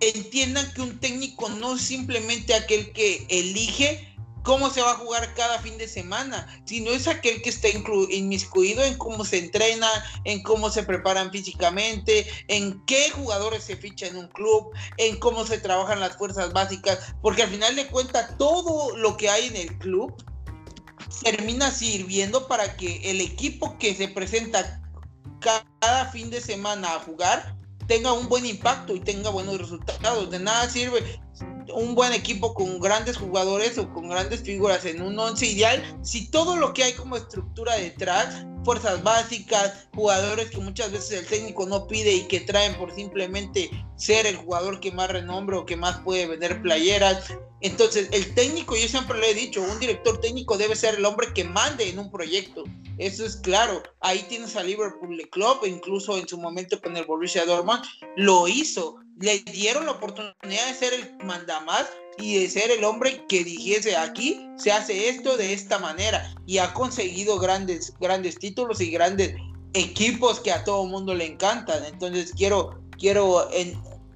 entiendan 0.00 0.70
que 0.74 0.82
un 0.82 1.00
técnico 1.00 1.48
no 1.48 1.76
es 1.76 1.82
simplemente 1.82 2.54
aquel 2.54 2.92
que 2.92 3.26
elige 3.30 4.14
cómo 4.48 4.70
se 4.70 4.80
va 4.80 4.92
a 4.92 4.96
jugar 4.96 5.34
cada 5.34 5.58
fin 5.58 5.76
de 5.76 5.86
semana, 5.86 6.46
sino 6.64 6.90
es 6.90 7.06
aquel 7.06 7.42
que 7.42 7.50
está 7.50 7.68
inmiscuido 7.68 8.82
en 8.82 8.96
cómo 8.96 9.22
se 9.26 9.36
entrena, 9.36 9.86
en 10.24 10.42
cómo 10.42 10.70
se 10.70 10.84
preparan 10.84 11.30
físicamente, 11.30 12.26
en 12.48 12.82
qué 12.86 13.10
jugadores 13.10 13.64
se 13.64 13.76
fichan 13.76 14.08
en 14.08 14.16
un 14.16 14.28
club, 14.28 14.70
en 14.96 15.18
cómo 15.18 15.44
se 15.44 15.58
trabajan 15.58 16.00
las 16.00 16.16
fuerzas 16.16 16.54
básicas, 16.54 17.14
porque 17.20 17.42
al 17.42 17.50
final 17.50 17.76
de 17.76 17.88
cuentas 17.88 18.38
todo 18.38 18.96
lo 18.96 19.18
que 19.18 19.28
hay 19.28 19.48
en 19.48 19.56
el 19.56 19.78
club 19.80 20.14
termina 21.22 21.70
sirviendo 21.70 22.48
para 22.48 22.74
que 22.78 23.10
el 23.10 23.20
equipo 23.20 23.76
que 23.76 23.94
se 23.94 24.08
presenta 24.08 24.80
cada 25.40 26.06
fin 26.10 26.30
de 26.30 26.40
semana 26.40 26.94
a 26.94 27.00
jugar 27.00 27.54
tenga 27.86 28.14
un 28.14 28.30
buen 28.30 28.46
impacto 28.46 28.94
y 28.94 29.00
tenga 29.00 29.28
buenos 29.28 29.58
resultados. 29.58 30.30
De 30.30 30.38
nada 30.38 30.70
sirve 30.70 31.20
un 31.72 31.94
buen 31.94 32.12
equipo 32.12 32.54
con 32.54 32.80
grandes 32.80 33.16
jugadores 33.16 33.78
o 33.78 33.92
con 33.92 34.08
grandes 34.08 34.42
figuras 34.42 34.84
en 34.84 35.02
un 35.02 35.18
once 35.18 35.46
ideal, 35.46 35.82
si 36.02 36.30
todo 36.30 36.56
lo 36.56 36.72
que 36.72 36.84
hay 36.84 36.92
como 36.92 37.16
estructura 37.16 37.76
detrás, 37.76 38.44
fuerzas 38.64 39.02
básicas, 39.02 39.88
jugadores 39.94 40.50
que 40.50 40.58
muchas 40.58 40.92
veces 40.92 41.20
el 41.20 41.26
técnico 41.26 41.66
no 41.66 41.86
pide 41.86 42.12
y 42.12 42.28
que 42.28 42.40
traen 42.40 42.76
por 42.76 42.94
simplemente 42.94 43.70
ser 43.96 44.26
el 44.26 44.36
jugador 44.36 44.80
que 44.80 44.92
más 44.92 45.10
renombre 45.10 45.56
o 45.56 45.64
que 45.64 45.76
más 45.76 46.00
puede 46.00 46.26
vender 46.26 46.60
playeras. 46.62 47.32
Entonces, 47.60 48.08
el 48.12 48.34
técnico, 48.34 48.76
yo 48.76 48.86
siempre 48.86 49.18
le 49.18 49.30
he 49.30 49.34
dicho, 49.34 49.62
un 49.62 49.80
director 49.80 50.20
técnico 50.20 50.56
debe 50.56 50.76
ser 50.76 50.96
el 50.96 51.04
hombre 51.04 51.32
que 51.34 51.44
mande 51.44 51.88
en 51.88 51.98
un 51.98 52.10
proyecto. 52.10 52.64
Eso 52.98 53.24
es 53.24 53.36
claro. 53.36 53.82
Ahí 54.00 54.24
tienes 54.28 54.54
a 54.56 54.62
Liverpool 54.62 55.28
Club, 55.30 55.64
incluso 55.66 56.18
en 56.18 56.28
su 56.28 56.38
momento 56.38 56.80
con 56.80 56.96
el 56.96 57.04
Borussia 57.04 57.46
Dortmund, 57.46 57.84
lo 58.16 58.46
hizo 58.48 58.96
le 59.20 59.38
dieron 59.40 59.86
la 59.86 59.92
oportunidad 59.92 60.66
de 60.66 60.74
ser 60.74 60.94
el 60.94 61.24
mandamás 61.24 61.86
y 62.18 62.38
de 62.38 62.50
ser 62.50 62.70
el 62.70 62.84
hombre 62.84 63.24
que 63.28 63.44
dijese 63.44 63.96
aquí 63.96 64.48
se 64.56 64.72
hace 64.72 65.08
esto 65.08 65.36
de 65.36 65.52
esta 65.52 65.78
manera. 65.78 66.34
Y 66.46 66.58
ha 66.58 66.72
conseguido 66.74 67.38
grandes 67.38 67.94
grandes 68.00 68.38
títulos 68.38 68.80
y 68.80 68.90
grandes 68.90 69.34
equipos 69.74 70.40
que 70.40 70.52
a 70.52 70.64
todo 70.64 70.86
mundo 70.86 71.14
le 71.14 71.26
encantan. 71.26 71.84
Entonces 71.84 72.32
quiero 72.36 72.80
quiero 72.98 73.48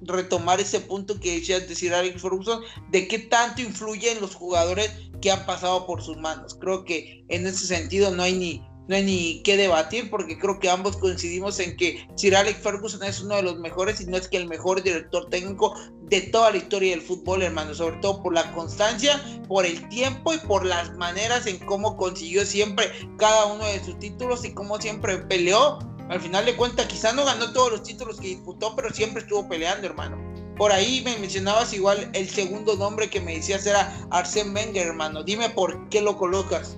retomar 0.01 0.59
ese 0.59 0.81
punto 0.81 1.19
que 1.19 1.35
decías 1.35 1.67
decir 1.67 1.93
Alex 1.93 2.21
Ferguson 2.21 2.61
de 2.91 3.07
qué 3.07 3.19
tanto 3.19 3.61
influyen 3.61 4.19
los 4.19 4.35
jugadores 4.35 4.91
que 5.21 5.31
han 5.31 5.45
pasado 5.45 5.85
por 5.85 6.01
sus 6.01 6.17
manos. 6.17 6.55
Creo 6.59 6.83
que 6.83 7.23
en 7.29 7.47
ese 7.47 7.65
sentido 7.67 8.11
no 8.11 8.23
hay 8.23 8.33
ni 8.33 8.63
no 8.87 8.95
hay 8.95 9.03
ni 9.03 9.41
qué 9.43 9.57
debatir 9.57 10.09
porque 10.09 10.37
creo 10.37 10.59
que 10.59 10.69
ambos 10.69 10.97
coincidimos 10.97 11.59
en 11.59 11.77
que 11.77 12.05
Sir 12.15 12.35
Alex 12.35 12.59
Ferguson 12.59 13.03
es 13.03 13.21
uno 13.21 13.35
de 13.35 13.43
los 13.43 13.57
mejores 13.59 14.01
y 14.01 14.05
no 14.05 14.17
es 14.17 14.27
que 14.27 14.37
el 14.37 14.47
mejor 14.47 14.83
director 14.83 15.29
técnico 15.29 15.73
de 16.03 16.21
toda 16.21 16.51
la 16.51 16.57
historia 16.57 16.91
del 16.91 17.01
fútbol, 17.01 17.41
hermano, 17.41 17.73
sobre 17.73 17.97
todo 17.97 18.21
por 18.21 18.33
la 18.33 18.51
constancia, 18.51 19.21
por 19.47 19.65
el 19.65 19.87
tiempo 19.89 20.33
y 20.33 20.37
por 20.39 20.65
las 20.65 20.95
maneras 20.97 21.47
en 21.47 21.57
cómo 21.59 21.97
consiguió 21.97 22.45
siempre 22.45 22.91
cada 23.17 23.45
uno 23.45 23.65
de 23.65 23.83
sus 23.83 23.97
títulos 23.99 24.43
y 24.45 24.53
cómo 24.53 24.79
siempre 24.79 25.17
peleó. 25.17 25.79
Al 26.09 26.19
final 26.19 26.45
de 26.45 26.55
cuentas, 26.55 26.85
quizás 26.87 27.15
no 27.15 27.25
ganó 27.25 27.53
todos 27.53 27.71
los 27.71 27.83
títulos 27.83 28.19
que 28.19 28.27
disputó, 28.27 28.75
pero 28.75 28.91
siempre 28.91 29.21
estuvo 29.23 29.47
peleando, 29.47 29.87
hermano. 29.87 30.17
Por 30.57 30.71
ahí 30.71 31.01
me 31.03 31.17
mencionabas 31.17 31.73
igual 31.73 32.11
el 32.13 32.29
segundo 32.29 32.75
nombre 32.75 33.09
que 33.09 33.19
me 33.19 33.35
decías 33.35 33.65
era 33.65 33.91
Arsène 34.11 34.53
Wenger, 34.53 34.87
hermano. 34.87 35.23
Dime 35.23 35.49
por 35.49 35.89
qué 35.89 36.01
lo 36.01 36.15
colocas. 36.17 36.77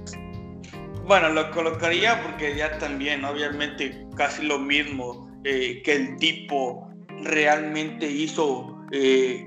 Bueno, 1.07 1.29
lo 1.29 1.51
colocaría 1.51 2.19
porque 2.23 2.55
ya 2.55 2.79
también, 2.79 3.23
obviamente, 3.25 4.07
casi 4.15 4.41
lo 4.41 4.57
mismo 4.57 5.29
eh, 5.43 5.83
que 5.83 5.93
el 5.93 6.17
tipo 6.17 6.89
realmente 7.21 8.09
hizo 8.09 8.75
eh, 8.91 9.45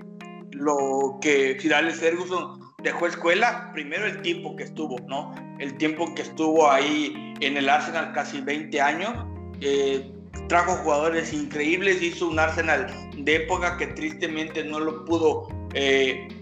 lo 0.52 1.18
que 1.20 1.58
Sir 1.58 1.74
Ferguson 1.90 2.60
dejó 2.80 3.08
escuela. 3.08 3.72
Primero 3.72 4.06
el 4.06 4.22
tipo 4.22 4.54
que 4.54 4.62
estuvo, 4.62 5.00
¿no? 5.08 5.34
El 5.58 5.76
tiempo 5.78 6.14
que 6.14 6.22
estuvo 6.22 6.70
ahí 6.70 7.34
en 7.40 7.56
el 7.56 7.68
Arsenal, 7.68 8.12
casi 8.12 8.40
20 8.40 8.80
años. 8.80 9.12
Eh, 9.60 10.12
trajo 10.48 10.76
jugadores 10.76 11.32
increíbles, 11.32 12.00
hizo 12.00 12.28
un 12.28 12.38
Arsenal 12.38 12.86
de 13.16 13.34
época 13.34 13.76
que 13.78 13.88
tristemente 13.88 14.62
no 14.62 14.78
lo 14.78 15.04
pudo 15.04 15.48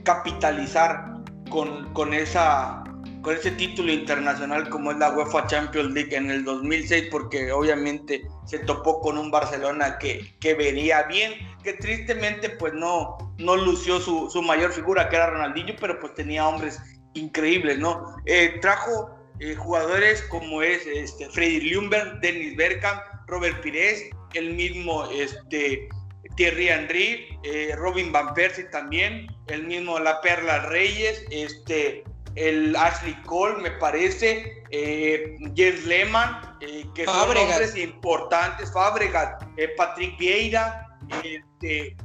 capitalizar 0.05 1.15
con, 1.49 1.93
con 1.95 2.13
esa 2.13 2.86
con 3.27 3.35
ese 3.35 3.51
título 3.51 3.91
internacional 3.91 4.69
como 4.69 4.93
es 4.93 4.99
la 4.99 5.11
UEFA 5.11 5.49
Champions 5.49 5.93
League 5.93 6.15
en 6.15 6.31
el 6.31 6.45
2006, 6.45 7.09
porque 7.11 7.51
obviamente 7.51 8.25
se 8.45 8.61
topó 8.61 9.01
con 9.01 9.19
un 9.19 9.33
Barcelona 9.33 9.99
que, 9.99 10.37
que 10.39 10.55
vería 10.55 11.03
bien, 11.09 11.33
que 11.65 11.73
tristemente 11.73 12.51
pues 12.51 12.73
no, 12.75 13.19
no 13.39 13.57
lució 13.57 13.99
su, 13.99 14.31
su 14.31 14.43
mayor 14.43 14.73
figura, 14.73 15.09
que 15.09 15.17
era 15.17 15.31
Ronaldinho, 15.31 15.75
pero 15.81 15.99
pues 15.99 16.15
tenía 16.15 16.47
hombres 16.47 16.81
increíbles, 17.15 17.81
¿no? 17.81 18.15
Eh, 18.27 18.61
trajo 18.63 19.19
eh, 19.41 19.57
jugadores 19.57 20.23
como 20.31 20.63
es 20.63 20.87
este, 20.87 21.29
Freddy 21.29 21.69
Ljungberg, 21.69 22.21
Dennis 22.21 22.55
Bergkamp, 22.55 23.03
Robert 23.27 23.61
Pires, 23.61 24.05
el 24.35 24.55
mismo 24.55 25.05
este, 25.11 25.89
Thierry 26.37 26.69
Henry, 26.69 27.27
eh, 27.43 27.75
Robin 27.77 28.13
Van 28.13 28.35
Persie 28.35 28.67
también, 28.71 29.27
el 29.49 29.65
mismo 29.67 29.99
La 29.99 30.21
Perla 30.21 30.61
Reyes, 30.69 31.25
este, 31.33 32.05
el 32.37 32.77
Ashley 32.77 33.15
Cole, 33.25 33.63
me 33.63 33.71
parece, 33.73 34.63
eh, 34.71 35.37
Jens 35.55 35.85
Lehmann, 35.87 36.57
eh, 36.61 36.85
que 36.95 37.07
son 37.07 37.37
hombres 37.37 37.77
importantes, 37.77 38.73
Fabregat, 38.73 39.43
eh, 39.57 39.69
Patrick 39.77 40.17
Vieira, 40.19 40.87
este, 41.25 41.97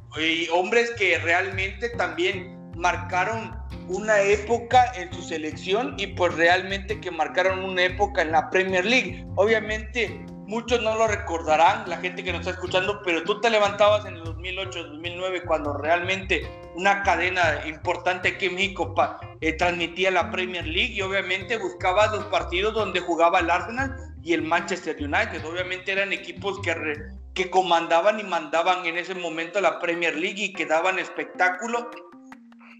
hombres 0.51 0.91
que 0.91 1.17
realmente 1.19 1.89
también 1.89 2.57
marcaron 2.75 3.59
una 3.88 4.21
época 4.21 4.91
en 4.95 5.13
su 5.13 5.21
selección 5.21 5.95
y 5.97 6.07
pues 6.07 6.33
realmente 6.35 7.00
que 7.01 7.11
marcaron 7.11 7.63
una 7.63 7.83
época 7.83 8.21
en 8.21 8.31
la 8.31 8.50
Premier 8.50 8.85
League. 8.85 9.25
Obviamente 9.35 10.25
muchos 10.51 10.81
no 10.81 10.96
lo 10.96 11.08
recordarán, 11.08 11.88
la 11.88 11.96
gente 11.96 12.25
que 12.25 12.34
nos 12.34 12.41
está 12.41 12.51
escuchando, 12.51 13.01
pero 13.05 13.24
tú 13.24 13.39
te 13.39 13.50
levantabas 13.50 14.05
en 14.05 14.15
el 14.15 14.24
2008, 14.25 14.84
2009, 14.84 15.43
cuando 15.46 15.77
realmente 15.77 16.46
una 16.75 17.03
cadena 17.03 17.65
importante 17.65 18.27
aquí 18.27 18.48
en 18.48 18.55
México 18.55 18.93
eh, 19.39 19.53
transmitía 19.53 20.12
la 20.12 20.29
Premier 20.29 20.67
League 20.67 20.91
y 20.91 21.01
obviamente 21.01 21.58
buscabas 21.58 22.12
los 22.12 22.25
partidos 22.25 22.74
donde 22.74 23.00
jugaba 23.00 23.39
el 23.39 23.50
Arsenal 23.50 23.96
y 24.22 24.34
el 24.34 24.41
Manchester 24.41 24.98
United. 25.00 25.41
Obviamente 25.46 25.93
eran 25.93 26.12
equipos 26.12 26.60
que, 26.60 26.75
que 27.34 27.50
comandaban 27.50 28.20
y 28.20 28.24
mandaban 28.24 28.86
en 28.86 28.98
ese 28.98 29.15
momento 29.15 29.62
la 29.62 29.79
Premier 29.79 30.17
League 30.17 30.43
y 30.43 30.51
que 30.51 30.65
daban 30.65 31.00
espectáculo 31.00 31.89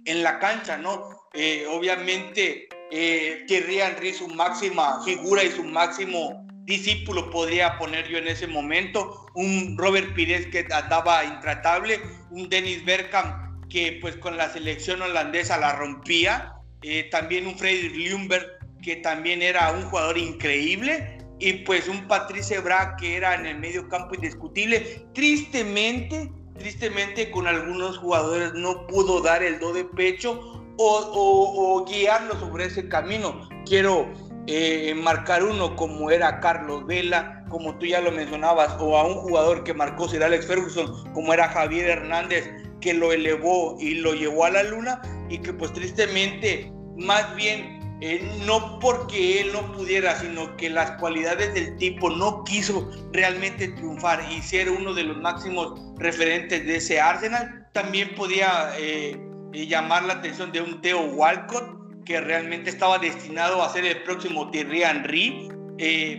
en 0.04 0.24
la 0.24 0.40
cancha, 0.40 0.76
¿no? 0.78 1.08
Eh, 1.34 1.66
obviamente 1.70 2.68
eh, 2.92 3.46
Henry, 3.48 4.14
su 4.14 4.28
máxima 4.28 5.02
figura 5.06 5.42
y 5.42 5.52
su 5.52 5.64
máximo 5.64 6.51
discípulo 6.66 7.30
podría 7.30 7.78
poner 7.78 8.08
yo 8.08 8.18
en 8.18 8.28
ese 8.28 8.48
momento, 8.48 9.26
un 9.36 9.76
Robert 9.78 10.14
Pires 10.14 10.48
que 10.48 10.68
andaba 10.72 11.24
intratable, 11.26 12.02
un 12.30 12.50
Dennis 12.50 12.84
Bergkamp 12.86 13.70
que 13.70 13.98
pues 14.02 14.18
con 14.18 14.38
la 14.38 14.50
selección 14.50 15.02
holandesa 15.02 15.58
la 15.58 15.74
rompía, 15.74 16.54
eh, 16.82 17.08
también 17.10 17.48
un 17.48 17.58
Freddy 17.58 17.90
Ljungberg 17.90 18.46
que 18.82 18.98
también 18.98 19.42
era 19.42 19.72
un 19.72 19.84
jugador 19.84 20.18
increíble 20.18 21.20
y 21.40 21.54
pues 21.54 21.88
un 21.88 22.08
Patrice 22.08 22.60
Bra 22.60 22.96
que 22.98 23.16
era 23.16 23.36
en 23.36 23.46
el 23.46 23.60
medio 23.60 23.88
campo 23.88 24.16
indiscutible. 24.16 25.06
Tristemente, 25.14 26.32
tristemente 26.58 27.32
con 27.32 27.48
algunos 27.48 27.98
jugadores 27.98 28.54
no 28.54 28.86
pudo 28.88 29.22
dar 29.22 29.42
el 29.42 29.60
do 29.60 29.74
de 29.74 29.86
pecho 29.86 30.64
o, 30.78 30.98
o, 30.98 31.82
o 31.82 31.86
guiarlo 31.86 32.40
sobre 32.40 32.66
ese 32.66 32.88
camino. 32.88 33.48
Quiero 33.66 34.12
eh, 34.48 34.94
marcar 34.96 35.44
uno 35.44 35.76
como 35.76 36.12
era 36.12 36.40
Carlos 36.40 36.86
Vela, 36.86 37.44
como 37.50 37.78
tú 37.78 37.86
ya 37.86 38.02
lo 38.02 38.12
mencionabas, 38.12 38.76
o 38.80 38.98
a 38.98 39.06
un 39.06 39.16
jugador 39.16 39.64
que 39.64 39.74
marcó 39.74 40.08
Sir 40.08 40.24
Alex 40.24 40.48
Ferguson, 40.48 41.14
como 41.14 41.34
era 41.34 41.50
Javier 41.50 41.90
Hernández, 41.90 42.50
que 42.80 42.94
lo 42.94 43.12
elevó 43.12 43.78
y 43.80 43.96
lo 43.96 44.14
llevó 44.14 44.46
a 44.46 44.52
la 44.52 44.64
luna, 44.64 45.02
y 45.30 45.38
que 45.38 45.54
pues 45.54 45.72
tristemente, 45.74 46.72
más 46.98 47.36
bien 47.36 47.82
eh, 48.04 48.28
no 48.48 48.80
porque 48.80 49.42
él 49.42 49.54
no 49.54 49.72
pudiera, 49.74 50.20
sino 50.20 50.58
que 50.58 50.72
las 50.72 50.92
cualidades 51.00 51.54
del 51.54 51.78
tipo 51.78 52.10
no 52.10 52.44
quiso 52.44 52.90
realmente 53.14 53.68
triunfar 53.68 54.26
y 54.32 54.42
ser 54.42 54.72
uno 54.72 54.96
de 54.96 55.04
los 55.04 55.18
máximos 55.18 55.80
referentes 56.00 56.66
de 56.66 56.78
ese 56.78 57.00
Arsenal, 57.00 57.68
también 57.74 58.16
podía 58.16 58.72
eh, 58.80 59.16
eh, 59.54 59.68
llamar 59.68 60.04
la 60.06 60.14
atención 60.14 60.52
de 60.52 60.62
un 60.62 60.82
Theo 60.82 61.00
Walcott, 61.14 61.81
que 62.06 62.22
realmente 62.22 62.70
estaba 62.70 62.98
destinado 63.00 63.62
a 63.62 63.70
ser 63.70 63.86
el 63.86 64.04
próximo 64.04 64.50
Thierry 64.52 64.84
Henry, 64.84 65.50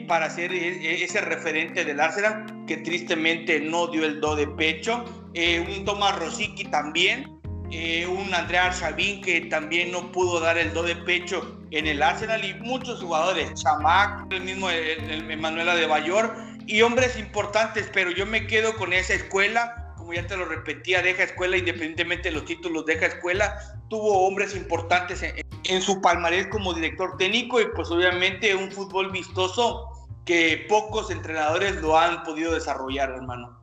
para 0.08 0.28
ser 0.28 0.52
ese 0.52 1.20
referente 1.20 1.84
del 1.84 2.00
Arsenal, 2.00 2.64
que 2.66 2.78
tristemente 2.78 3.60
no 3.60 3.86
dio 3.86 4.04
el 4.04 4.20
do 4.20 4.34
de 4.34 4.48
pecho. 4.48 5.04
un 5.68 5.84
Tomás 5.84 6.18
Rosicky 6.18 6.64
también, 6.64 7.32
eh, 7.74 8.06
un 8.06 8.34
Andrea 8.34 8.66
Arshavin 8.66 9.22
que 9.22 9.40
también 9.42 9.92
no 9.92 10.12
pudo 10.12 10.40
dar 10.40 10.58
el 10.58 10.74
do 10.74 10.82
de 10.82 10.94
pecho 10.94 11.58
en 11.70 11.86
el 11.86 12.02
Arsenal 12.02 12.44
y 12.44 12.52
muchos 12.52 13.00
jugadores, 13.00 13.54
Chamac, 13.54 14.30
el 14.30 14.42
mismo 14.42 14.68
el, 14.68 15.38
Manuela 15.38 15.74
de 15.74 15.86
Bayor 15.86 16.36
y 16.66 16.82
hombres 16.82 17.18
importantes, 17.18 17.88
pero 17.94 18.10
yo 18.10 18.26
me 18.26 18.46
quedo 18.46 18.76
con 18.76 18.92
esa 18.92 19.14
escuela, 19.14 19.81
como 20.02 20.14
ya 20.14 20.26
te 20.26 20.36
lo 20.36 20.44
repetía, 20.44 21.00
deja 21.00 21.22
escuela 21.22 21.56
independientemente 21.56 22.28
de 22.28 22.34
los 22.34 22.44
títulos, 22.44 22.84
deja 22.84 23.06
escuela, 23.06 23.56
tuvo 23.88 24.26
hombres 24.26 24.56
importantes 24.56 25.22
en, 25.22 25.36
en 25.64 25.80
su 25.80 26.00
palmarés 26.00 26.48
como 26.48 26.74
director 26.74 27.16
técnico 27.18 27.60
y 27.60 27.66
pues 27.74 27.88
obviamente 27.90 28.54
un 28.54 28.72
fútbol 28.72 29.12
vistoso 29.12 29.88
que 30.24 30.66
pocos 30.68 31.10
entrenadores 31.10 31.76
lo 31.76 31.96
han 31.96 32.24
podido 32.24 32.52
desarrollar, 32.52 33.10
hermano 33.10 33.62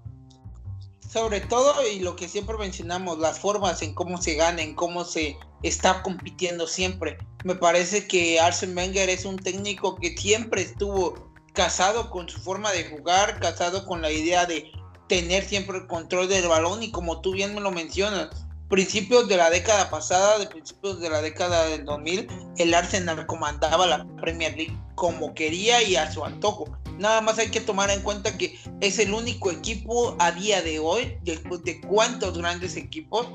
sobre 1.10 1.42
todo 1.42 1.74
y 1.88 2.00
lo 2.00 2.16
que 2.16 2.30
siempre 2.30 2.56
mencionamos, 2.58 3.18
las 3.18 3.40
formas 3.40 3.82
en 3.82 3.96
cómo 3.96 4.22
se 4.22 4.36
gana, 4.36 4.62
en 4.62 4.76
cómo 4.76 5.04
se 5.04 5.38
está 5.64 6.04
compitiendo 6.04 6.68
siempre. 6.68 7.18
Me 7.44 7.56
parece 7.56 8.08
que 8.08 8.40
Arsene 8.40 8.76
Wenger 8.76 9.10
es 9.10 9.26
un 9.26 9.38
técnico 9.38 9.96
que 9.96 10.16
siempre 10.16 10.62
estuvo 10.62 11.34
casado 11.54 12.12
con 12.12 12.30
su 12.30 12.40
forma 12.40 12.72
de 12.72 12.86
jugar, 12.90 13.40
casado 13.40 13.88
con 13.88 14.04
la 14.04 14.12
idea 14.12 14.46
de 14.46 14.72
tener 15.10 15.44
siempre 15.44 15.80
el 15.80 15.88
control 15.88 16.30
del 16.30 16.48
balón 16.48 16.82
y 16.82 16.92
como 16.92 17.20
tú 17.20 17.34
bien 17.34 17.54
me 17.54 17.60
lo 17.60 17.72
mencionas, 17.72 18.30
principios 18.70 19.28
de 19.28 19.36
la 19.36 19.50
década 19.50 19.90
pasada, 19.90 20.38
de 20.38 20.46
principios 20.46 21.02
de 21.02 21.10
la 21.10 21.22
década 21.22 21.66
del 21.66 21.84
2000, 21.84 22.28
el 22.58 22.74
Arsenal 22.74 23.26
comandaba 23.26 23.88
la 23.88 24.08
Premier 24.22 24.56
League 24.56 24.78
como 24.96 25.34
quería 25.34 25.82
y 25.84 25.96
a 25.96 26.10
su 26.12 26.24
antojo. 26.24 26.70
Nada 27.00 27.22
más 27.22 27.40
hay 27.40 27.50
que 27.50 27.62
tomar 27.62 27.90
en 27.90 28.02
cuenta 28.02 28.38
que 28.38 28.58
es 28.82 29.00
el 29.00 29.14
único 29.14 29.52
equipo 29.52 30.16
a 30.20 30.32
día 30.32 30.62
de 30.62 30.80
hoy, 30.80 31.18
después 31.24 31.64
de 31.64 31.82
cuántos 31.82 32.38
grandes 32.38 32.76
equipos, 32.76 33.28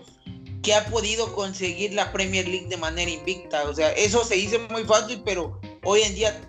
que 0.62 0.74
ha 0.74 0.86
podido 0.86 1.34
conseguir 1.34 1.92
la 1.92 2.12
Premier 2.12 2.46
League 2.46 2.68
de 2.68 2.76
manera 2.76 3.10
invicta. 3.10 3.68
O 3.68 3.74
sea, 3.74 3.90
eso 3.92 4.24
se 4.24 4.36
dice 4.36 4.58
muy 4.70 4.84
fácil, 4.84 5.22
pero 5.24 5.60
hoy 5.82 6.02
en 6.02 6.14
día, 6.14 6.40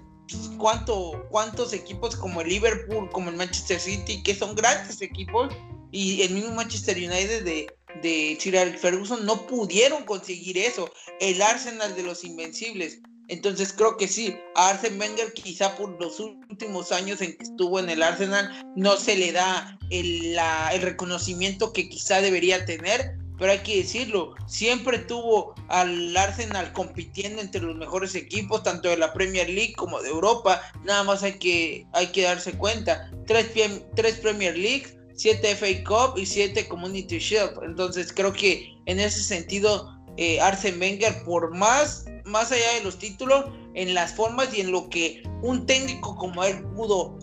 ¿cuánto, 0.58 1.26
¿cuántos 1.30 1.74
equipos 1.74 2.16
como 2.16 2.42
el 2.42 2.50
Liverpool, 2.50 3.10
como 3.12 3.30
el 3.30 3.36
Manchester 3.36 3.80
City, 3.80 4.24
que 4.24 4.36
son 4.36 4.56
grandes 4.56 5.02
equipos, 5.02 5.54
y 5.92 6.22
el 6.24 6.32
mismo 6.32 6.54
Manchester 6.54 6.98
United 6.98 7.44
de, 7.44 7.68
de 8.02 8.78
Ferguson 8.80 9.26
no 9.26 9.46
pudieron 9.48 10.04
conseguir 10.04 10.58
eso? 10.58 10.92
El 11.20 11.42
Arsenal 11.42 11.96
de 11.96 12.04
los 12.04 12.24
Invencibles 12.24 13.00
entonces 13.28 13.74
creo 13.74 13.98
que 13.98 14.08
sí, 14.08 14.38
a 14.56 14.70
Arsene 14.70 15.00
Wenger 15.00 15.34
quizá 15.34 15.76
por 15.76 16.00
los 16.00 16.20
últimos 16.20 16.92
años 16.92 17.22
en 17.22 17.36
que 17.36 17.44
estuvo 17.44 17.80
en 17.80 17.90
el 17.90 18.04
Arsenal 18.04 18.52
no 18.76 18.98
se 18.98 19.16
le 19.16 19.32
da 19.32 19.80
el, 19.90 20.38
el 20.74 20.82
reconocimiento 20.82 21.74
que 21.74 21.90
quizá 21.90 22.22
debería 22.22 22.66
tener, 22.66 23.18
pero 23.38 23.52
hay 23.52 23.60
que 23.60 23.78
decirlo, 23.78 24.36
siempre 24.48 25.00
tuvo 25.00 25.56
al 25.68 26.16
Arsenal 26.16 26.72
compitiendo 26.74 27.42
entre 27.42 27.62
los 27.62 27.76
mejores 27.76 28.16
equipos, 28.16 28.64
tanto 28.64 28.90
de 28.90 28.98
la 28.98 29.14
Premier 29.14 29.50
League 29.50 29.74
como 29.76 30.02
de 30.02 30.10
Europa, 30.10 30.62
nada 30.84 31.04
más 31.04 31.24
hay 31.24 31.34
que, 31.40 31.86
hay 31.94 32.08
que 32.08 32.24
darse 32.24 32.54
cuenta, 32.54 33.12
tres, 33.28 33.48
tres 33.96 34.16
Premier 34.20 34.58
League, 34.58 34.98
siete 35.14 35.56
FA 35.56 35.84
Cup 35.84 36.18
y 36.18 36.26
siete 36.26 36.68
Community 36.68 37.20
Shield, 37.20 37.60
entonces 37.64 38.12
creo 38.14 38.34
que 38.34 38.74
en 38.86 39.00
ese 39.00 39.24
sentido 39.24 39.94
eh, 40.18 40.40
Arsene 40.40 40.78
Wenger, 40.78 41.24
por 41.24 41.54
más 41.56 42.06
más 42.26 42.52
allá 42.52 42.74
de 42.74 42.84
los 42.84 42.98
títulos, 42.98 43.46
en 43.76 43.94
las 43.94 44.14
formas 44.14 44.54
y 44.54 44.62
en 44.62 44.72
lo 44.72 44.90
que 44.90 45.24
un 45.42 45.66
técnico 45.66 46.16
como 46.16 46.44
él 46.44 46.64
pudo 46.76 47.18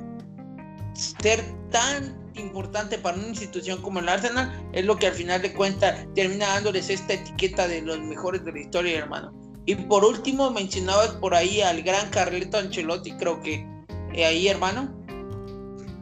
ser 0.94 1.44
tan 1.70 2.21
importante 2.34 2.98
para 2.98 3.16
una 3.16 3.28
institución 3.28 3.80
como 3.82 4.00
el 4.00 4.08
Arsenal, 4.08 4.68
es 4.72 4.84
lo 4.84 4.96
que 4.96 5.08
al 5.08 5.14
final 5.14 5.42
de 5.42 5.52
cuentas 5.52 6.06
termina 6.14 6.48
dándoles 6.48 6.90
esta 6.90 7.14
etiqueta 7.14 7.68
de 7.68 7.82
los 7.82 7.98
mejores 8.00 8.44
de 8.44 8.52
la 8.52 8.60
historia, 8.60 8.98
hermano. 8.98 9.32
Y 9.66 9.76
por 9.76 10.04
último, 10.04 10.50
mencionabas 10.50 11.10
por 11.16 11.34
ahí 11.34 11.60
al 11.60 11.82
gran 11.82 12.10
Carleto 12.10 12.58
Ancelotti, 12.58 13.12
creo 13.12 13.40
que 13.42 13.66
eh, 14.12 14.24
ahí, 14.24 14.48
hermano. 14.48 14.92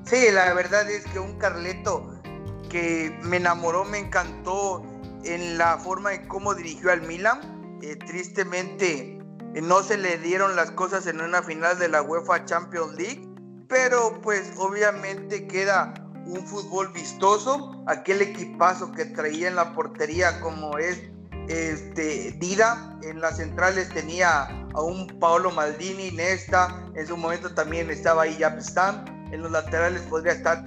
Sí, 0.04 0.16
la 0.32 0.54
verdad 0.54 0.90
es 0.90 1.04
que 1.06 1.18
un 1.18 1.38
Carleto 1.38 2.20
que 2.68 3.14
me 3.22 3.36
enamoró, 3.36 3.84
me 3.84 3.98
encantó 3.98 4.82
en 5.24 5.58
la 5.58 5.78
forma 5.78 6.10
de 6.10 6.26
cómo 6.26 6.54
dirigió 6.54 6.90
al 6.92 7.02
Milan 7.02 7.60
eh, 7.82 7.96
tristemente 7.96 9.18
eh, 9.54 9.62
no 9.62 9.82
se 9.82 9.96
le 9.96 10.18
dieron 10.18 10.54
las 10.54 10.70
cosas 10.70 11.06
en 11.06 11.20
una 11.20 11.42
final 11.42 11.78
de 11.78 11.88
la 11.88 12.02
UEFA 12.02 12.44
Champions 12.44 12.94
League, 12.94 13.26
pero 13.68 14.20
pues 14.20 14.52
obviamente 14.58 15.46
queda 15.46 15.94
un 16.30 16.46
fútbol 16.46 16.92
vistoso, 16.92 17.82
aquel 17.86 18.22
equipazo 18.22 18.92
que 18.92 19.04
traía 19.04 19.48
en 19.48 19.56
la 19.56 19.74
portería 19.74 20.40
como 20.40 20.78
es 20.78 21.00
este, 21.48 22.32
Dida, 22.38 22.96
en 23.02 23.20
las 23.20 23.38
centrales 23.38 23.88
tenía 23.88 24.44
a 24.72 24.80
un 24.80 25.08
Paolo 25.18 25.50
Maldini, 25.50 26.12
Nesta, 26.12 26.88
en 26.94 27.06
su 27.06 27.16
momento 27.16 27.52
también 27.52 27.90
estaba 27.90 28.22
ahí 28.22 28.38
Stam, 28.60 29.04
en 29.32 29.42
los 29.42 29.50
laterales 29.50 30.02
podría 30.02 30.32
estar 30.34 30.64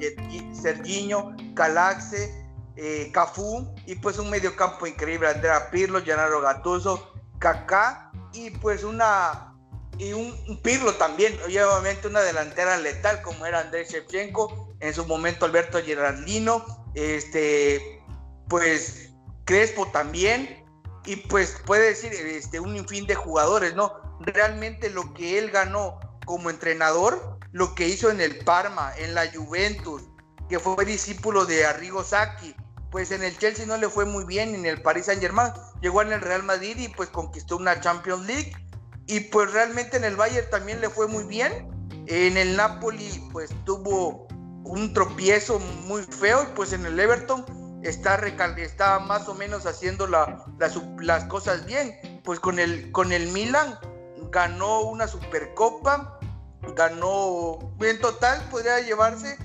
Serginho, 0.53 1.33
Calaxe, 1.55 2.45
eh, 2.75 3.09
Cafú 3.13 3.73
y 3.85 3.95
pues 3.95 4.19
un 4.19 4.29
mediocampo 4.29 4.85
increíble, 4.85 5.29
Andrea 5.29 5.69
Pirlo, 5.71 6.03
Gennaro 6.03 6.41
Gattuso, 6.41 7.13
Kaká 7.39 8.11
y 8.33 8.49
pues 8.49 8.83
una 8.83 9.53
y 9.97 10.11
un, 10.11 10.59
Pirlo 10.61 10.93
también, 10.95 11.37
obviamente 11.45 12.07
una 12.07 12.21
delantera 12.21 12.77
letal 12.77 13.21
como 13.21 13.45
era 13.45 13.59
Andrés 13.59 13.91
Shevchenko, 13.91 14.72
en 14.83 14.93
su 14.93 15.05
momento 15.05 15.45
Alberto 15.45 15.81
Gerardino, 15.81 16.85
este 16.93 18.03
pues 18.49 19.09
Crespo 19.45 19.87
también 19.87 20.65
y 21.05 21.15
pues 21.15 21.57
puede 21.65 21.87
decir 21.87 22.11
este 22.13 22.59
un 22.59 22.85
fin 22.87 23.07
de 23.07 23.15
jugadores, 23.15 23.75
¿no? 23.75 23.93
Realmente 24.19 24.89
lo 24.89 25.13
que 25.13 25.39
él 25.39 25.51
ganó 25.51 25.99
como 26.25 26.49
entrenador, 26.49 27.39
lo 27.53 27.75
que 27.75 27.87
hizo 27.87 28.11
en 28.11 28.19
el 28.19 28.39
Parma, 28.39 28.93
en 28.97 29.15
la 29.15 29.31
Juventus, 29.31 30.03
que 30.49 30.59
fue 30.59 30.83
discípulo 30.83 31.45
de 31.45 31.65
Arrigo 31.65 32.03
Sacchi, 32.03 32.53
pues 32.91 33.11
en 33.11 33.23
el 33.23 33.37
Chelsea 33.37 33.65
no 33.65 33.77
le 33.77 33.87
fue 33.87 34.03
muy 34.03 34.25
bien, 34.25 34.53
en 34.53 34.65
el 34.65 34.81
Paris 34.81 35.05
Saint 35.05 35.21
Germain 35.21 35.53
llegó 35.81 36.01
en 36.01 36.11
el 36.11 36.19
Real 36.19 36.43
Madrid 36.43 36.77
y 36.77 36.89
pues 36.89 37.07
conquistó 37.07 37.55
una 37.55 37.79
Champions 37.79 38.25
League 38.25 38.53
y 39.07 39.21
pues 39.21 39.51
realmente 39.53 39.95
en 39.95 40.03
el 40.03 40.17
Bayern 40.17 40.49
también 40.49 40.81
le 40.81 40.89
fue 40.89 41.07
muy 41.07 41.23
bien, 41.23 41.69
en 42.07 42.35
el 42.35 42.57
Napoli 42.57 43.23
pues 43.31 43.49
tuvo 43.65 44.22
un 44.63 44.93
tropiezo 44.93 45.59
muy 45.59 46.03
feo 46.03 46.43
y 46.43 46.55
pues 46.55 46.73
en 46.73 46.85
el 46.85 46.99
Everton 46.99 47.45
está, 47.83 48.15
está 48.57 48.99
más 48.99 49.27
o 49.27 49.35
menos 49.35 49.65
haciendo 49.65 50.07
las 50.07 51.23
cosas 51.25 51.65
bien, 51.65 52.21
pues 52.23 52.39
con 52.39 52.59
el, 52.59 52.91
con 52.91 53.11
el 53.11 53.27
Milan 53.29 53.77
ganó 54.31 54.81
una 54.81 55.07
Supercopa, 55.07 56.19
ganó, 56.75 57.59
en 57.81 57.99
total 57.99 58.41
podría 58.49 58.79
llevarse 58.79 59.37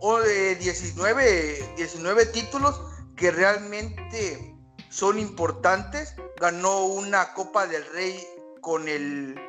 o 0.00 0.18
de 0.18 0.56
19, 0.56 1.74
19 1.76 2.26
títulos 2.26 2.80
que 3.16 3.30
realmente 3.30 4.54
son 4.90 5.18
importantes. 5.18 6.14
Ganó 6.38 6.84
una 6.84 7.32
Copa 7.32 7.66
del 7.66 7.84
Rey 7.92 8.22
con 8.60 8.88
el, 8.88 9.40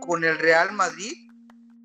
con 0.00 0.24
el 0.24 0.38
Real 0.38 0.72
Madrid 0.72 1.31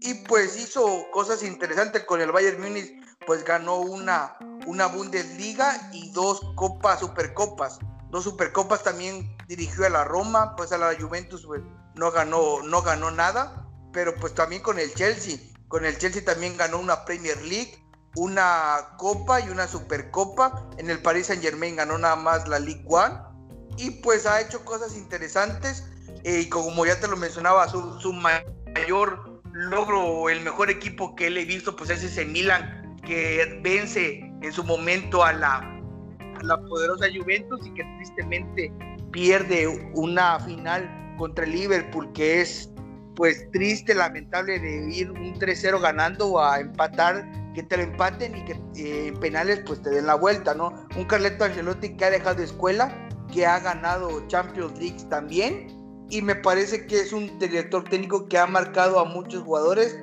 y 0.07 0.13
pues 0.13 0.57
hizo 0.57 1.05
cosas 1.11 1.43
interesantes 1.43 2.03
con 2.05 2.21
el 2.21 2.31
Bayern 2.31 2.61
Múnich, 2.61 2.93
pues 3.25 3.43
ganó 3.43 3.77
una, 3.77 4.37
una 4.65 4.87
Bundesliga 4.87 5.89
y 5.91 6.11
dos 6.11 6.41
Copas, 6.55 7.01
Supercopas. 7.01 7.79
Dos 8.09 8.23
Supercopas 8.23 8.83
también 8.83 9.35
dirigió 9.47 9.85
a 9.85 9.89
la 9.89 10.05
Roma, 10.05 10.55
pues 10.55 10.71
a 10.71 10.77
la 10.77 10.95
Juventus 10.97 11.45
pues, 11.45 11.61
no, 11.95 12.11
ganó, 12.11 12.61
no 12.63 12.81
ganó 12.81 13.11
nada, 13.11 13.67
pero 13.91 14.15
pues 14.15 14.33
también 14.33 14.61
con 14.61 14.79
el 14.79 14.93
Chelsea 14.93 15.37
con 15.67 15.85
el 15.85 15.97
Chelsea 15.97 16.23
también 16.23 16.55
ganó 16.55 16.79
una 16.79 17.03
Premier 17.03 17.41
League, 17.41 17.83
una 18.15 18.95
Copa 18.97 19.41
y 19.41 19.49
una 19.49 19.67
Supercopa. 19.67 20.69
En 20.77 20.89
el 20.89 21.01
Paris 21.01 21.27
Saint 21.27 21.43
Germain 21.43 21.75
ganó 21.75 21.97
nada 21.97 22.15
más 22.15 22.47
la 22.47 22.59
League 22.59 22.85
One. 22.87 23.15
Y 23.77 23.91
pues 23.91 24.25
ha 24.25 24.39
hecho 24.39 24.63
cosas 24.63 24.95
interesantes. 24.95 25.83
Eh, 26.23 26.41
y 26.41 26.49
como 26.49 26.85
ya 26.85 26.99
te 26.99 27.07
lo 27.07 27.17
mencionaba, 27.17 27.67
su, 27.67 28.13
mayor 28.13 29.36
logro 29.57 30.29
el 30.29 30.41
mejor 30.41 30.69
equipo 30.69 31.15
que 31.15 31.27
él 31.27 31.37
he 31.37 31.45
visto, 31.45 31.75
pues 31.75 31.89
es 31.89 32.03
ese 32.03 32.25
Milan 32.25 32.95
que 33.03 33.59
vence 33.63 34.19
en 34.41 34.53
su 34.53 34.63
momento 34.63 35.23
a 35.23 35.33
la, 35.33 35.57
a 35.57 36.43
la 36.43 36.61
poderosa 36.61 37.07
Juventus 37.13 37.65
y 37.65 37.73
que 37.73 37.83
tristemente 37.97 38.71
pierde 39.11 39.67
una 39.95 40.39
final 40.41 41.15
contra 41.17 41.45
el 41.45 41.51
Liverpool, 41.51 42.11
que 42.13 42.41
es 42.41 42.71
pues 43.15 43.49
triste, 43.51 43.95
lamentable 43.95 44.59
de 44.59 44.91
ir 44.91 45.09
un 45.09 45.33
3-0 45.33 45.81
ganando 45.81 46.39
a 46.39 46.59
empatar, 46.59 47.27
que 47.55 47.63
te 47.63 47.77
lo 47.77 47.83
empaten 47.83 48.37
y 48.37 48.45
que 48.45 48.51
eh, 48.75 49.07
en 49.07 49.19
penales 49.19 49.63
pues 49.65 49.81
te 49.81 49.89
den 49.89 50.05
la 50.05 50.13
vuelta, 50.13 50.53
¿no? 50.53 50.71
Un 50.95 51.05
Carleto 51.05 51.45
Ancelotti 51.45 51.97
que 51.97 52.05
ha 52.05 52.11
dejado 52.11 52.43
escuela, 52.43 53.09
que 53.33 53.47
ha 53.47 53.57
ganado 53.59 54.27
Champions 54.27 54.77
League 54.77 55.03
también 55.09 55.76
y 56.09 56.21
me 56.21 56.35
parece 56.35 56.85
que 56.85 56.99
es 56.99 57.13
un 57.13 57.37
director 57.39 57.83
técnico 57.83 58.27
que 58.27 58.37
ha 58.37 58.47
marcado 58.47 58.99
a 58.99 59.05
muchos 59.05 59.43
jugadores. 59.43 59.97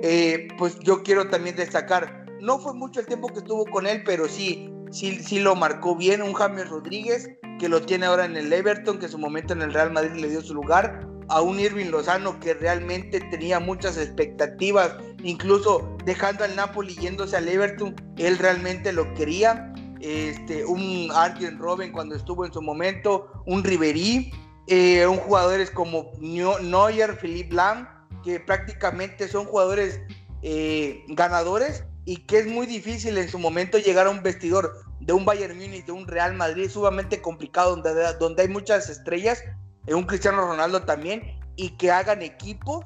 Eh, 0.00 0.48
pues 0.58 0.78
yo 0.80 1.02
quiero 1.02 1.28
también 1.28 1.56
destacar, 1.56 2.26
no 2.40 2.58
fue 2.58 2.74
mucho 2.74 3.00
el 3.00 3.06
tiempo 3.06 3.28
que 3.28 3.38
estuvo 3.38 3.64
con 3.66 3.86
él, 3.86 4.02
pero 4.04 4.28
sí, 4.28 4.68
sí, 4.90 5.22
sí 5.22 5.38
lo 5.38 5.54
marcó 5.54 5.94
bien. 5.94 6.22
Un 6.22 6.34
James 6.34 6.68
Rodríguez 6.68 7.30
que 7.58 7.68
lo 7.68 7.80
tiene 7.82 8.06
ahora 8.06 8.24
en 8.24 8.36
el 8.36 8.52
Everton, 8.52 8.98
que 8.98 9.06
en 9.06 9.12
su 9.12 9.18
momento 9.18 9.52
en 9.52 9.62
el 9.62 9.72
Real 9.72 9.92
Madrid 9.92 10.20
le 10.20 10.28
dio 10.28 10.42
su 10.42 10.54
lugar 10.54 11.06
a 11.28 11.40
un 11.40 11.60
Irving 11.60 11.90
Lozano 11.90 12.38
que 12.40 12.54
realmente 12.54 13.20
tenía 13.30 13.60
muchas 13.60 13.96
expectativas, 13.96 14.96
incluso 15.22 15.96
dejando 16.04 16.44
al 16.44 16.56
Napoli 16.56 16.94
yéndose 16.96 17.36
al 17.36 17.48
Everton, 17.48 17.94
él 18.16 18.38
realmente 18.38 18.92
lo 18.92 19.12
quería. 19.14 19.72
Este, 20.00 20.64
un 20.64 21.08
Arjen 21.14 21.58
Robben 21.58 21.92
cuando 21.92 22.16
estuvo 22.16 22.44
en 22.44 22.52
su 22.52 22.60
momento, 22.60 23.30
un 23.46 23.62
Riverí, 23.62 24.32
eh, 24.66 25.06
un 25.06 25.18
jugadores 25.18 25.70
como 25.70 26.12
Neuer, 26.20 27.18
Philippe 27.18 27.54
Lam, 27.54 27.88
que 28.22 28.40
prácticamente 28.40 29.28
son 29.28 29.46
jugadores 29.46 30.00
eh, 30.42 31.02
ganadores 31.08 31.84
y 32.04 32.18
que 32.18 32.38
es 32.38 32.46
muy 32.46 32.66
difícil 32.66 33.18
en 33.18 33.28
su 33.28 33.38
momento 33.38 33.78
llegar 33.78 34.06
a 34.06 34.10
un 34.10 34.22
vestidor 34.22 34.84
de 35.00 35.12
un 35.12 35.24
Bayern 35.24 35.56
Múnich, 35.56 35.84
de 35.84 35.92
un 35.92 36.06
Real 36.06 36.34
Madrid, 36.34 36.68
sumamente 36.68 37.20
complicado, 37.20 37.76
donde, 37.76 38.14
donde 38.18 38.42
hay 38.42 38.48
muchas 38.48 38.88
estrellas, 38.88 39.42
un 39.88 40.04
Cristiano 40.04 40.42
Ronaldo 40.42 40.82
también, 40.82 41.40
y 41.56 41.70
que 41.70 41.90
hagan 41.90 42.22
equipo 42.22 42.84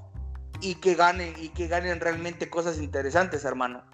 y 0.61 0.77
que 0.77 0.95
ganen 0.95 1.35
y 1.39 1.51
que 1.51 1.69
ganen 1.69 2.01
realmente 2.01 2.49
cosas 2.49 2.79
interesantes, 2.79 3.45
hermano. 3.45 3.85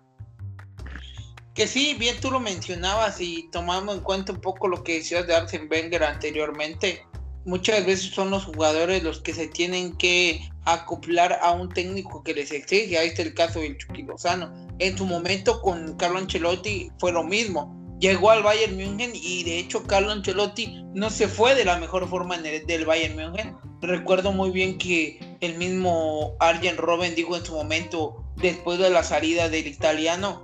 Que 1.54 1.66
sí, 1.66 1.94
bien 1.98 2.18
tú 2.20 2.30
lo 2.30 2.40
mencionabas 2.40 3.20
y 3.20 3.48
tomamos 3.50 3.96
en 3.96 4.02
cuenta 4.02 4.32
un 4.32 4.40
poco 4.40 4.68
lo 4.68 4.82
que 4.82 4.94
decías 4.94 5.26
de 5.26 5.34
Arsene 5.34 5.68
Wenger 5.70 6.02
anteriormente. 6.04 7.04
Muchas 7.44 7.84
veces 7.84 8.14
son 8.14 8.30
los 8.30 8.44
jugadores 8.44 9.02
los 9.02 9.20
que 9.20 9.34
se 9.34 9.48
tienen 9.48 9.96
que 9.96 10.48
acoplar 10.64 11.38
a 11.42 11.50
un 11.52 11.68
técnico 11.68 12.22
que 12.22 12.34
les 12.34 12.52
exige. 12.52 12.98
Ahí 12.98 13.08
está 13.08 13.22
el 13.22 13.34
caso 13.34 13.60
del 13.60 13.76
Chucky 13.78 14.02
Lozano. 14.02 14.52
En 14.78 14.96
su 14.96 15.06
momento 15.06 15.60
con 15.60 15.96
Carlo 15.96 16.18
Ancelotti 16.18 16.90
fue 16.98 17.12
lo 17.12 17.24
mismo 17.24 17.82
llegó 18.02 18.32
al 18.32 18.42
Bayern 18.42 18.76
München 18.76 19.12
y 19.14 19.44
de 19.44 19.60
hecho 19.60 19.84
Carlo 19.84 20.10
Ancelotti 20.10 20.84
no 20.92 21.08
se 21.08 21.28
fue 21.28 21.54
de 21.54 21.64
la 21.64 21.78
mejor 21.78 22.08
forma 22.08 22.36
del 22.36 22.84
Bayern 22.84 23.14
München. 23.14 23.56
Recuerdo 23.80 24.32
muy 24.32 24.50
bien 24.50 24.76
que 24.76 25.20
el 25.40 25.56
mismo 25.56 26.34
Arjen 26.40 26.76
Robben 26.76 27.14
dijo 27.14 27.36
en 27.36 27.44
su 27.44 27.54
momento, 27.54 28.24
después 28.36 28.80
de 28.80 28.90
la 28.90 29.04
salida 29.04 29.48
del 29.48 29.68
italiano, 29.68 30.42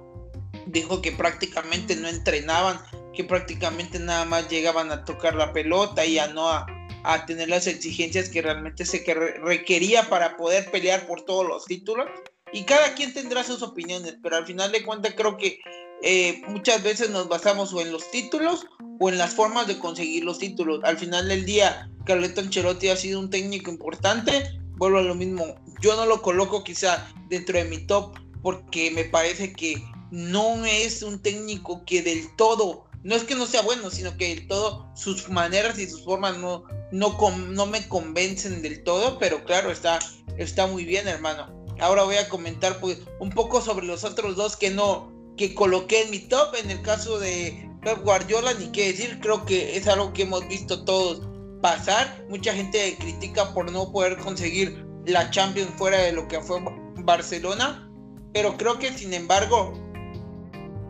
dijo 0.67 1.03
que 1.03 1.11
prácticamente 1.11 1.97
no 1.97 2.07
entrenaban, 2.07 2.79
que 3.19 3.25
prácticamente 3.25 3.99
nada 3.99 4.25
más 4.25 4.49
llegaban 4.49 4.93
a 4.93 5.05
tocar 5.05 5.35
la 5.35 5.53
pelota 5.53 6.07
y 6.07 6.21
a 6.21 6.29
no 6.29 6.49
a, 6.49 6.65
a 7.03 7.27
tener 7.27 7.49
las 7.49 7.67
exigencias 7.67 8.29
que 8.29 8.41
realmente 8.41 8.87
se 8.87 9.03
requería 9.43 10.09
para 10.09 10.37
poder 10.37 10.71
pelear 10.71 11.05
por 11.05 11.23
todos 11.23 11.45
los 11.45 11.65
títulos. 11.65 12.07
Y 12.53 12.63
cada 12.63 12.95
quien 12.95 13.13
tendrá 13.13 13.43
sus 13.43 13.61
opiniones, 13.63 14.17
pero 14.23 14.37
al 14.37 14.47
final 14.47 14.71
de 14.71 14.85
cuentas 14.85 15.15
creo 15.17 15.37
que 15.37 15.59
eh, 16.01 16.43
muchas 16.47 16.81
veces 16.85 17.11
nos 17.11 17.29
basamos 17.29 17.75
o 17.75 17.81
en 17.81 17.91
los 17.91 18.09
títulos 18.13 18.67
o 19.01 19.09
en 19.09 19.19
las 19.19 19.35
formas 19.35 19.67
de 19.67 19.81
conseguir 19.81 20.23
los 20.23 20.39
títulos. 20.39 20.85
Al 20.85 20.97
final 20.97 21.27
del 21.27 21.45
día, 21.45 21.91
Carleto 22.07 22.41
Ancelotti 22.41 22.89
ha 22.89 22.97
sido 22.97 23.19
un 23.19 23.31
técnico 23.31 23.69
importante. 23.69 24.61
Vuelvo 24.77 24.99
a 24.99 25.03
lo 25.03 25.17
mismo, 25.17 25.57
yo 25.81 25.97
no 25.97 26.07
lo 26.07 26.23
coloco 26.23 26.63
quizá 26.63 27.05
dentro 27.29 27.59
de 27.59 27.65
mi 27.65 27.79
top 27.79 28.17
porque 28.43 28.93
me 28.93 29.07
parece 29.07 29.53
que 29.53 29.83
no 30.13 30.65
es 30.65 31.03
un 31.03 31.21
técnico 31.21 31.85
que 31.85 32.01
del 32.01 32.35
todo, 32.37 32.88
no 33.03 33.15
es 33.15 33.25
que 33.25 33.35
no 33.35 33.47
sea 33.47 33.63
bueno, 33.63 33.91
sino 33.91 34.17
que 34.17 34.35
del 34.35 34.49
todo 34.49 34.91
sus 34.95 35.29
maneras 35.29 35.79
y 35.79 35.89
sus 35.89 36.05
formas 36.05 36.37
no, 36.39 36.65
no, 36.91 37.17
no 37.49 37.67
me 37.67 37.87
convencen 37.89 38.63
del 38.63 38.83
todo, 38.83 39.19
pero 39.19 39.45
claro, 39.45 39.71
está, 39.71 39.99
está 40.37 40.67
muy 40.67 40.85
bien, 40.85 41.07
hermano. 41.07 41.59
Ahora 41.81 42.03
voy 42.03 42.17
a 42.17 42.29
comentar 42.29 42.81
pues, 42.81 42.99
un 43.21 43.31
poco 43.31 43.61
sobre 43.61 43.87
los 43.87 44.05
otros 44.05 44.37
dos 44.37 44.57
que 44.57 44.71
no, 44.71 45.13
que 45.37 45.55
coloqué 45.55 46.03
en 46.03 46.11
mi 46.11 46.19
top. 46.19 46.57
En 46.57 46.71
el 46.71 46.83
caso 46.83 47.19
de 47.21 47.71
Pep 47.83 48.03
Guardiola, 48.03 48.53
ni 48.55 48.73
qué 48.73 48.89
decir, 48.89 49.21
creo 49.21 49.45
que 49.45 49.77
es 49.77 49.87
algo 49.87 50.13
que 50.13 50.23
hemos 50.23 50.47
visto 50.49 50.85
todos 50.85 51.23
pasar. 51.63 52.25
Mucha 52.29 52.53
gente 52.53 52.97
critica 52.99 53.55
por 53.55 53.71
no 53.71 53.93
poder 53.93 54.17
conseguir 54.19 54.85
la 55.07 55.31
Champions 55.31 55.71
fuera 55.77 55.99
de 55.99 56.13
lo 56.13 56.27
que 56.27 56.41
fue 56.41 56.61
Barcelona, 56.97 57.89
pero 58.33 58.57
creo 58.57 58.79
que 58.79 58.93
sin 58.93 59.15
embargo 59.15 59.73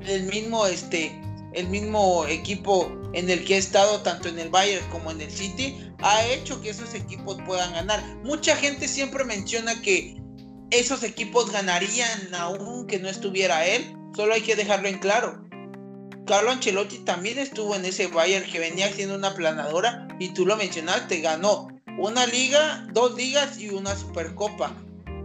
el 0.06 0.24
mismo 0.24 0.66
este 0.66 1.12
el 1.52 1.68
mismo 1.68 2.26
equipo 2.26 2.92
en 3.14 3.30
el 3.30 3.44
que 3.44 3.54
ha 3.54 3.58
estado 3.58 4.00
tanto 4.02 4.28
en 4.28 4.38
el 4.38 4.50
Bayern 4.50 4.88
como 4.90 5.10
en 5.10 5.20
el 5.20 5.30
City 5.30 5.76
ha 6.00 6.24
hecho 6.26 6.60
que 6.60 6.70
esos 6.70 6.94
equipos 6.94 7.38
puedan 7.46 7.72
ganar. 7.72 8.02
Mucha 8.22 8.54
gente 8.56 8.86
siempre 8.86 9.24
menciona 9.24 9.80
que 9.82 10.16
esos 10.70 11.02
equipos 11.02 11.50
ganarían 11.50 12.34
aún 12.34 12.86
que 12.86 12.98
no 12.98 13.08
estuviera 13.08 13.66
él, 13.66 13.98
Solo 14.18 14.34
hay 14.34 14.40
que 14.40 14.56
dejarlo 14.56 14.88
en 14.88 14.98
claro. 14.98 15.44
Carlo 16.26 16.50
Ancelotti 16.50 16.98
también 17.04 17.38
estuvo 17.38 17.74
en 17.74 17.84
ese 17.84 18.08
Bayern 18.08 18.50
que 18.50 18.58
venía 18.58 18.92
siendo 18.92 19.14
una 19.14 19.34
planadora 19.34 20.08
y 20.18 20.30
tú 20.30 20.44
lo 20.44 20.56
mencionaste, 20.56 21.20
ganó 21.20 21.68
una 21.98 22.26
liga, 22.26 22.86
dos 22.92 23.14
ligas 23.14 23.58
y 23.58 23.70
una 23.70 23.96
supercopa. 23.96 24.74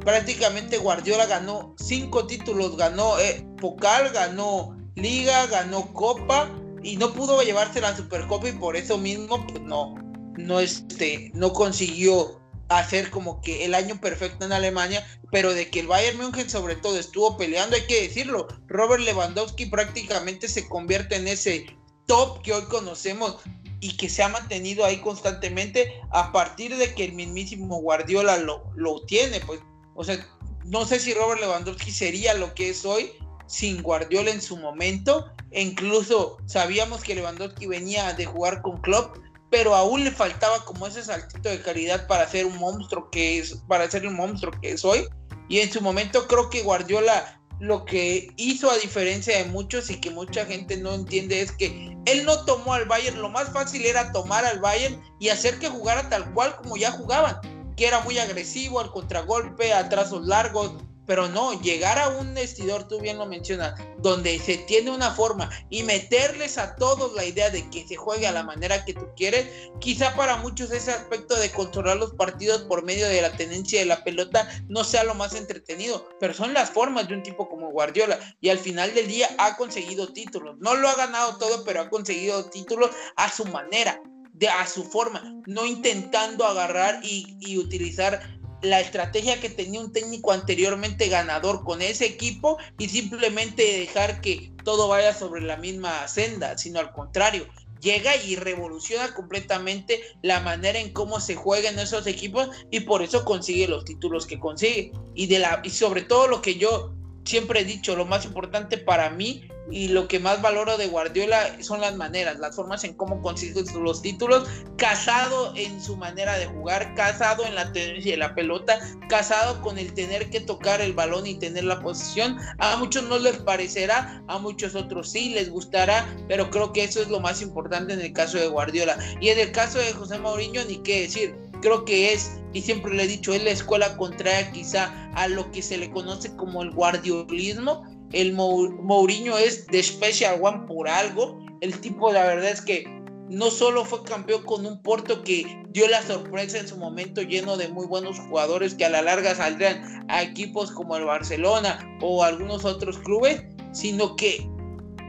Prácticamente 0.02 0.78
Guardiola 0.78 1.26
ganó 1.26 1.76
cinco 1.78 2.28
títulos, 2.28 2.78
ganó 2.78 3.18
eh, 3.20 3.46
Pocal, 3.60 4.12
ganó 4.12 4.78
liga, 4.96 5.48
ganó 5.48 5.92
copa 5.94 6.50
y 6.84 6.98
no 6.98 7.14
pudo 7.14 7.42
llevarse 7.42 7.82
la 7.82 7.96
supercopa 7.96 8.50
y 8.50 8.54
por 8.54 8.76
eso 8.76 8.98
mismo 8.98 9.46
pues 9.48 9.62
no, 9.62 9.96
no, 10.38 10.60
este, 10.60 11.32
no 11.34 11.54
consiguió 11.54 12.40
hacer 12.70 13.10
como 13.10 13.42
que 13.42 13.66
el 13.66 13.76
año 13.76 14.00
perfecto 14.00 14.46
en 14.46 14.54
Alemania, 14.54 15.06
pero 15.32 15.54
de 15.54 15.70
que 15.70 15.82
el 15.82 15.88
Bayern 15.88 16.18
München 16.18 16.50
sobre 16.50 16.76
todo 16.76 16.98
estuvo 16.98 17.38
peleando, 17.38 17.76
hay 17.76 17.86
que 17.86 18.02
decirlo, 18.08 18.48
Robert 18.68 19.04
Lewandowski 19.04 19.68
prácticamente 19.68 20.48
se 20.48 20.68
convierte 20.68 21.16
en 21.16 21.28
ese 21.28 21.66
top 22.08 22.42
que 22.42 22.54
hoy 22.54 22.64
conocemos 22.64 23.38
y 23.80 23.98
que 23.98 24.10
se 24.10 24.24
ha 24.24 24.30
mantenido 24.30 24.86
ahí 24.86 25.02
constantemente 25.02 26.02
a 26.12 26.32
partir 26.32 26.76
de 26.78 26.94
que 26.94 27.06
el 27.06 27.14
mismísimo 27.14 27.82
Guardiola 27.82 28.38
lo, 28.38 28.64
lo 28.76 29.06
tiene, 29.06 29.40
pues, 29.42 29.60
o 29.96 30.04
sea, 30.04 30.26
no 30.66 30.86
sé 30.86 31.00
si 31.00 31.14
Robert 31.14 31.42
Lewandowski 31.42 31.92
sería 31.92 32.34
lo 32.34 32.54
que 32.54 32.70
es 32.70 32.86
hoy 32.86 33.12
sin 33.54 33.84
Guardiola 33.84 34.32
en 34.32 34.42
su 34.42 34.58
momento, 34.58 35.32
e 35.52 35.62
incluso 35.62 36.38
sabíamos 36.48 37.04
que 37.04 37.14
Lewandowski 37.14 37.68
venía 37.68 38.12
de 38.14 38.26
jugar 38.26 38.64
con 38.64 38.82
Klopp, 38.82 39.16
pero 39.52 39.76
aún 39.76 40.04
le 40.04 40.10
faltaba 40.10 40.66
como 40.66 40.88
ese 40.88 41.04
saltito 41.04 41.50
de 41.50 41.62
calidad 41.62 42.08
para 42.08 42.28
ser 42.28 42.48
un 42.48 42.58
monstruo 42.58 43.12
que 43.12 43.38
es, 43.38 43.62
para 43.68 43.90
ser 43.92 44.06
el 44.06 44.10
monstruo 44.10 44.52
que 44.60 44.72
es 44.72 44.84
hoy. 44.84 45.06
Y 45.50 45.60
en 45.60 45.72
su 45.72 45.82
momento 45.82 46.28
creo 46.28 46.50
que 46.50 46.64
Guardiola 46.64 47.40
lo 47.60 47.86
que 47.86 48.34
hizo 48.38 48.72
a 48.72 48.78
diferencia 48.78 49.38
de 49.38 49.46
muchos 49.46 49.92
y 49.92 50.02
que 50.02 50.10
mucha 50.10 50.48
gente 50.48 50.76
no 50.78 50.96
entiende 50.96 51.42
es 51.42 51.52
que 51.52 51.96
él 52.08 52.26
no 52.26 52.44
tomó 52.46 52.74
al 52.74 52.86
Bayern, 52.86 53.22
lo 53.22 53.30
más 53.30 53.54
fácil 53.54 53.86
era 53.86 54.12
tomar 54.12 54.44
al 54.46 54.62
Bayern 54.62 55.00
y 55.20 55.30
hacer 55.30 55.60
que 55.60 55.70
jugara 55.70 56.10
tal 56.10 56.34
cual 56.34 56.56
como 56.56 56.76
ya 56.76 56.90
jugaban, 56.90 57.40
que 57.78 57.86
era 57.86 58.00
muy 58.00 58.18
agresivo 58.18 58.80
al 58.80 58.92
contragolpe, 58.92 59.74
a 59.74 59.90
trazos 59.90 60.26
largos, 60.26 60.74
pero 61.06 61.28
no, 61.28 61.60
llegar 61.62 62.00
a 62.00 62.10
un 62.10 62.34
vestidor, 62.34 62.88
tú 62.88 63.00
bien 63.00 63.18
lo 63.18 63.26
mencionas, 63.26 63.80
donde 63.98 64.40
se 64.40 64.58
tiene 64.58 64.92
una 64.92 65.12
forma 65.12 65.50
y 65.70 65.84
meterles 65.84 66.58
a 66.58 66.76
todos 66.76 67.14
la 67.14 67.26
idea 67.26 67.50
de 67.50 67.70
que 67.70 67.88
se 67.88 67.96
juegue 67.96 68.28
a 68.28 68.32
la 68.32 68.44
manera 68.44 68.86
que 68.86 68.94
tú 68.94 69.08
quieres, 69.16 69.48
quizá 69.80 70.16
para 70.16 70.38
muchos 70.38 70.72
ese 70.72 70.92
aspecto 70.92 71.36
de 71.36 71.52
controlar 71.52 71.98
los 71.98 72.14
partidos 72.14 72.64
por 72.64 72.84
medio 72.84 73.08
de 73.08 73.22
la 73.22 73.36
tenencia 73.36 73.80
de 73.80 73.86
la 73.86 74.04
pelota 74.04 74.48
no 74.68 74.84
sea 74.84 75.04
lo 75.04 75.16
más 75.16 75.36
entretenido, 75.36 76.08
pero 76.20 76.34
son 76.34 76.54
las 76.54 76.70
formas 76.70 77.08
de 77.08 77.16
un 77.16 77.24
tipo 77.24 77.50
como 77.50 77.72
Guardiola 77.72 78.20
y 78.42 78.50
al 78.50 78.60
final 78.60 78.94
del 78.94 79.08
día 79.08 79.28
ha 79.38 79.58
conseguido 79.58 80.14
títulos. 80.14 80.56
No 80.60 80.76
lo 80.76 80.88
ha 80.90 80.96
ganado 80.96 81.38
todo, 81.38 81.64
pero 81.64 81.82
ha 81.82 81.90
conseguido 81.90 82.46
títulos 82.50 82.92
a 83.16 83.30
su 83.32 83.46
manera. 83.46 84.02
De, 84.34 84.50
a 84.50 84.66
su 84.66 84.84
forma, 84.84 85.22
no 85.46 85.64
intentando 85.64 86.44
agarrar 86.44 87.02
y, 87.04 87.38
y 87.40 87.60
utilizar 87.60 88.20
la 88.64 88.80
estrategia 88.80 89.40
que 89.40 89.50
tenía 89.50 89.80
un 89.80 89.92
técnico 89.92 90.32
anteriormente 90.32 91.10
ganador 91.10 91.64
con 91.64 91.82
ese 91.82 92.06
equipo 92.06 92.58
y 92.80 92.90
simplemente 92.90 93.62
dejar 93.80 94.22
que 94.22 94.52
todo 94.64 94.88
vaya 94.88 95.14
sobre 95.14 95.42
la 95.42 95.58
misma 95.58 96.08
senda, 96.08 96.58
sino 96.58 96.80
al 96.80 96.94
contrario, 96.94 97.46
llega 97.82 98.16
y 98.16 98.38
revoluciona 98.38 99.14
completamente 99.14 100.02
la 100.22 100.40
manera 100.40 100.80
en 100.80 100.94
cómo 100.94 101.20
se 101.20 101.36
juegan 101.36 101.78
esos 101.78 102.08
equipos 102.08 102.50
y 102.72 102.80
por 102.80 103.04
eso 103.04 103.26
consigue 103.26 103.68
los 103.68 103.84
títulos 103.84 104.26
que 104.26 104.40
consigue. 104.40 104.94
Y, 105.14 105.28
de 105.28 105.40
la, 105.40 105.62
y 105.64 105.70
sobre 105.70 106.02
todo 106.02 106.28
lo 106.28 106.42
que 106.42 106.56
yo 106.56 106.94
siempre 107.26 107.62
he 107.62 107.66
dicho, 107.66 107.96
lo 107.96 108.06
más 108.06 108.26
importante 108.26 108.78
para 108.78 109.10
mí 109.10 109.48
y 109.72 109.88
lo 109.88 110.08
que 110.08 110.20
más 110.20 110.42
valoro 110.42 110.78
de 110.78 110.88
Guardiola 110.88 111.64
son 111.64 111.82
las 111.82 111.96
maneras, 111.96 112.38
las 112.40 112.56
formas 112.56 112.84
en 112.84 112.94
cómo 112.94 113.22
consigue 113.22 113.64
los 113.80 114.02
títulos, 114.02 114.48
casado 114.78 115.54
en 115.56 115.82
su 115.82 115.96
manera 115.96 116.38
de 116.38 116.48
jugar, 116.48 116.94
casado 116.96 117.46
en 117.46 117.56
la 117.56 117.72
tenencia 117.72 118.12
de 118.12 118.18
la 118.18 118.36
pelota, 118.36 118.80
casado 119.08 119.62
con 119.62 119.78
el 119.78 119.94
tener 119.94 120.30
que 120.30 120.42
tocar 120.42 120.82
el 120.82 120.94
balón 120.94 121.26
y 121.26 121.36
tener 121.36 121.64
la 121.64 121.82
posición. 121.82 122.38
A 122.60 122.76
muchos 122.78 123.04
no 123.04 123.18
les 123.20 123.38
parecerá, 123.38 124.24
a 124.28 124.38
muchos 124.38 124.76
otros 124.76 125.12
sí 125.12 125.30
les 125.30 125.50
gustará, 125.50 126.06
pero 126.28 126.50
creo 126.50 126.74
que 126.74 126.84
eso 126.84 127.02
es 127.02 127.08
lo 127.08 127.20
más 127.20 127.42
importante 127.42 127.94
en 127.94 128.02
el 128.02 128.14
caso 128.14 128.38
de 128.38 128.48
Guardiola. 128.48 128.98
Y 129.22 129.30
en 129.30 129.40
el 129.40 129.52
caso 129.52 129.80
de 129.80 129.94
José 129.94 130.20
Mourinho, 130.20 130.64
ni 130.66 130.78
qué 130.84 131.02
decir, 131.02 131.36
creo 131.64 131.86
que 131.86 132.14
es, 132.14 132.42
y 132.52 132.62
siempre 132.62 132.94
le 132.94 133.04
he 133.04 133.08
dicho, 133.08 133.34
es 133.34 133.42
la 133.44 133.52
escuela 133.52 133.96
contraria 133.96 134.52
quizá 134.52 135.12
a 135.16 135.30
lo 135.30 135.50
que 135.52 135.62
se 135.62 135.78
le 135.78 135.90
conoce 135.90 136.36
como 136.36 136.62
el 136.62 136.72
guardiolismo. 136.72 137.84
El 138.12 138.34
Mourinho 138.34 139.38
es 139.38 139.66
de 139.68 139.82
Special 139.82 140.40
One 140.42 140.68
por 140.68 140.90
algo. 140.90 141.40
El 141.62 141.80
tipo, 141.80 142.12
la 142.12 142.26
verdad 142.26 142.52
es 142.52 142.62
que 142.62 142.86
no 143.30 143.50
solo 143.50 143.86
fue 143.86 144.04
campeón 144.04 144.44
con 144.44 144.66
un 144.66 144.82
Porto 144.84 145.24
que 145.24 145.46
dio 145.70 145.88
la 145.88 146.04
sorpresa 146.04 146.60
en 146.60 146.68
su 146.68 146.78
momento 146.78 147.22
lleno 147.22 147.56
de 147.56 147.70
muy 147.70 147.88
buenos 147.88 148.20
jugadores 148.20 148.76
que 148.76 148.86
a 148.86 148.90
la 148.90 149.02
larga 149.02 149.34
saldrían 149.34 150.06
a 150.10 150.22
equipos 150.22 150.70
como 150.70 150.98
el 150.98 151.06
Barcelona 151.06 151.80
o 152.02 152.24
algunos 152.24 152.66
otros 152.66 153.00
clubes, 153.00 153.42
sino 153.72 154.18
que 154.18 154.48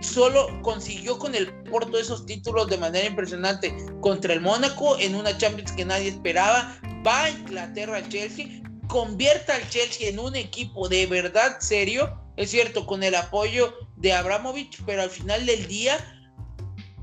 solo 0.04 0.60
consiguió 0.62 1.18
con 1.18 1.34
el 1.34 1.52
Porto 1.64 1.98
esos 1.98 2.26
títulos 2.26 2.68
de 2.68 2.78
manera 2.78 3.06
impresionante 3.06 3.74
contra 4.00 4.32
el 4.32 4.40
Mónaco 4.40 4.98
en 4.98 5.14
una 5.14 5.36
Champions 5.36 5.72
que 5.72 5.84
nadie 5.84 6.08
esperaba, 6.08 6.78
va 7.06 7.24
a 7.24 7.30
Inglaterra 7.30 7.96
al 7.96 8.08
Chelsea, 8.08 8.46
convierta 8.88 9.56
al 9.56 9.68
Chelsea 9.70 10.08
en 10.08 10.18
un 10.18 10.36
equipo 10.36 10.88
de 10.88 11.06
verdad 11.06 11.58
serio, 11.60 12.20
es 12.36 12.50
cierto, 12.50 12.86
con 12.86 13.02
el 13.02 13.14
apoyo 13.14 13.74
de 13.96 14.12
Abramovich, 14.12 14.82
pero 14.84 15.02
al 15.02 15.10
final 15.10 15.46
del 15.46 15.66
día 15.66 15.98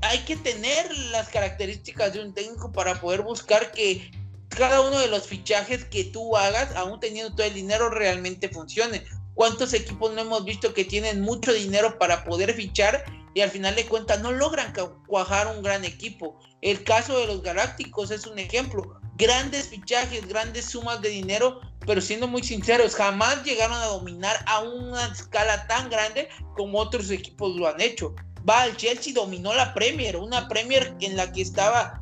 hay 0.02 0.18
que 0.20 0.36
tener 0.36 0.96
las 1.10 1.28
características 1.28 2.12
de 2.12 2.20
un 2.20 2.34
técnico 2.34 2.72
para 2.72 3.00
poder 3.00 3.22
buscar 3.22 3.72
que 3.72 4.10
cada 4.48 4.80
uno 4.80 4.98
de 4.98 5.08
los 5.08 5.26
fichajes 5.26 5.84
que 5.86 6.04
tú 6.04 6.36
hagas, 6.36 6.74
aún 6.76 7.00
teniendo 7.00 7.34
todo 7.34 7.46
el 7.46 7.54
dinero, 7.54 7.88
realmente 7.88 8.48
funcione. 8.48 9.02
¿Cuántos 9.34 9.72
equipos 9.72 10.12
no 10.12 10.20
hemos 10.20 10.44
visto 10.44 10.74
que 10.74 10.84
tienen 10.84 11.22
mucho 11.22 11.52
dinero 11.52 11.98
para 11.98 12.24
poder 12.24 12.52
fichar 12.54 13.04
y 13.34 13.40
al 13.40 13.50
final 13.50 13.74
de 13.74 13.86
cuentas 13.86 14.20
no 14.20 14.30
logran 14.30 14.74
cuajar 15.06 15.46
un 15.46 15.62
gran 15.62 15.84
equipo? 15.84 16.38
El 16.60 16.84
caso 16.84 17.18
de 17.18 17.26
los 17.26 17.42
Galácticos 17.42 18.10
es 18.10 18.26
un 18.26 18.38
ejemplo. 18.38 19.00
Grandes 19.16 19.68
fichajes, 19.68 20.28
grandes 20.28 20.66
sumas 20.66 21.00
de 21.00 21.08
dinero, 21.08 21.60
pero 21.86 22.00
siendo 22.00 22.28
muy 22.28 22.42
sinceros, 22.42 22.94
jamás 22.94 23.42
llegaron 23.44 23.76
a 23.76 23.86
dominar 23.86 24.36
a 24.46 24.60
una 24.60 25.06
escala 25.06 25.66
tan 25.66 25.88
grande 25.88 26.28
como 26.54 26.78
otros 26.78 27.10
equipos 27.10 27.56
lo 27.56 27.68
han 27.68 27.80
hecho. 27.80 28.14
Va 28.48 28.62
al 28.62 28.76
Chelsea, 28.76 29.14
dominó 29.14 29.54
la 29.54 29.72
Premier, 29.72 30.16
una 30.16 30.48
Premier 30.48 30.94
en 31.00 31.16
la 31.16 31.32
que 31.32 31.42
estaba 31.42 32.01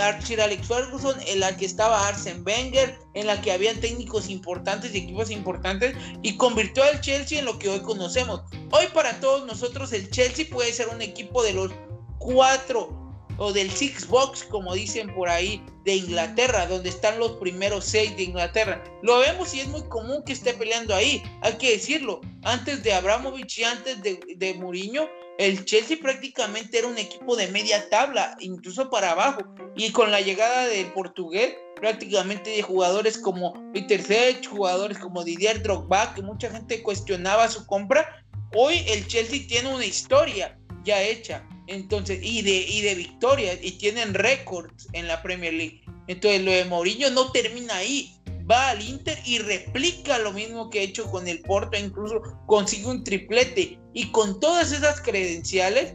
Archie 0.00 0.40
Alex 0.40 0.66
Ferguson, 0.66 1.16
en 1.26 1.40
la 1.40 1.56
que 1.56 1.66
estaba 1.66 2.08
Arsen 2.08 2.44
Wenger, 2.44 2.98
en 3.14 3.26
la 3.26 3.40
que 3.40 3.52
habían 3.52 3.80
técnicos 3.80 4.28
importantes 4.28 4.94
y 4.94 4.98
equipos 4.98 5.30
importantes, 5.30 5.96
y 6.22 6.36
convirtió 6.36 6.82
al 6.84 7.00
Chelsea 7.00 7.38
en 7.38 7.44
lo 7.44 7.58
que 7.58 7.68
hoy 7.68 7.80
conocemos. 7.80 8.42
Hoy 8.70 8.86
para 8.92 9.18
todos 9.20 9.46
nosotros 9.46 9.92
el 9.92 10.10
Chelsea 10.10 10.46
puede 10.50 10.72
ser 10.72 10.88
un 10.88 11.02
equipo 11.02 11.42
de 11.42 11.52
los 11.52 11.72
cuatro 12.18 13.06
o 13.38 13.52
del 13.52 13.70
Six 13.70 14.08
Box, 14.08 14.44
como 14.44 14.74
dicen 14.74 15.14
por 15.14 15.28
ahí, 15.28 15.62
de 15.84 15.94
Inglaterra, 15.94 16.66
donde 16.66 16.88
están 16.88 17.18
los 17.18 17.32
primeros 17.32 17.84
seis 17.84 18.16
de 18.16 18.24
Inglaterra. 18.24 18.82
Lo 19.02 19.18
vemos 19.18 19.54
y 19.54 19.60
es 19.60 19.68
muy 19.68 19.82
común 19.88 20.22
que 20.24 20.32
esté 20.32 20.54
peleando 20.54 20.94
ahí, 20.94 21.22
hay 21.42 21.52
que 21.54 21.72
decirlo. 21.72 22.20
Antes 22.42 22.82
de 22.82 22.92
Abramovich 22.92 23.58
y 23.58 23.64
antes 23.64 24.02
de, 24.02 24.18
de 24.36 24.54
Mourinho, 24.54 25.08
el 25.38 25.64
Chelsea 25.64 25.98
prácticamente 26.00 26.78
era 26.78 26.86
un 26.86 26.98
equipo 26.98 27.36
de 27.36 27.48
media 27.48 27.88
tabla, 27.90 28.36
incluso 28.40 28.88
para 28.90 29.12
abajo. 29.12 29.42
Y 29.76 29.92
con 29.92 30.10
la 30.10 30.20
llegada 30.20 30.66
del 30.66 30.92
portugués, 30.92 31.54
prácticamente 31.76 32.50
de 32.50 32.62
jugadores 32.62 33.18
como 33.18 33.54
Peter 33.72 34.02
Sech, 34.02 34.46
jugadores 34.46 34.98
como 34.98 35.24
Didier 35.24 35.62
Drogba, 35.62 36.14
que 36.14 36.22
mucha 36.22 36.50
gente 36.50 36.82
cuestionaba 36.82 37.48
su 37.48 37.66
compra, 37.66 38.24
hoy 38.54 38.82
el 38.88 39.06
Chelsea 39.06 39.46
tiene 39.46 39.74
una 39.74 39.84
historia 39.84 40.58
ya 40.84 41.02
hecha. 41.02 41.46
Entonces, 41.66 42.20
y 42.22 42.42
de, 42.42 42.56
y 42.68 42.80
de 42.80 42.94
victorias, 42.94 43.58
y 43.60 43.72
tienen 43.72 44.14
récords 44.14 44.86
en 44.92 45.08
la 45.08 45.20
Premier 45.22 45.52
League. 45.52 45.82
Entonces, 46.06 46.42
lo 46.42 46.52
de 46.52 46.64
Mourinho 46.64 47.10
no 47.10 47.32
termina 47.32 47.76
ahí 47.76 48.16
va 48.48 48.70
al 48.70 48.82
Inter 48.82 49.18
y 49.24 49.38
replica 49.38 50.18
lo 50.18 50.32
mismo 50.32 50.70
que 50.70 50.80
ha 50.80 50.82
hecho 50.82 51.10
con 51.10 51.26
el 51.26 51.40
Porto, 51.40 51.76
incluso 51.76 52.22
consigue 52.46 52.86
un 52.86 53.02
triplete 53.02 53.78
y 53.96 54.10
con 54.10 54.38
todas 54.40 54.72
esas 54.72 55.00
credenciales 55.00 55.94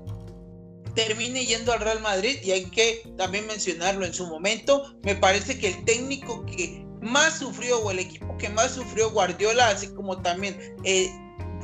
termine 0.95 1.45
yendo 1.45 1.71
al 1.71 1.81
Real 1.81 2.01
Madrid 2.01 2.39
y 2.41 2.49
hay 2.49 2.65
que 2.65 3.07
también 3.15 3.45
mencionarlo 3.45 4.03
en 4.03 4.11
su 4.11 4.25
momento, 4.25 4.95
me 5.03 5.15
parece 5.15 5.59
que 5.59 5.67
el 5.67 5.85
técnico 5.85 6.43
que 6.47 6.83
más 6.99 7.37
sufrió 7.37 7.79
o 7.79 7.91
el 7.91 7.99
equipo 7.99 8.35
que 8.39 8.49
más 8.49 8.71
sufrió 8.71 9.11
Guardiola, 9.11 9.69
así 9.69 9.87
como 9.93 10.19
también 10.19 10.57
eh, 10.83 11.11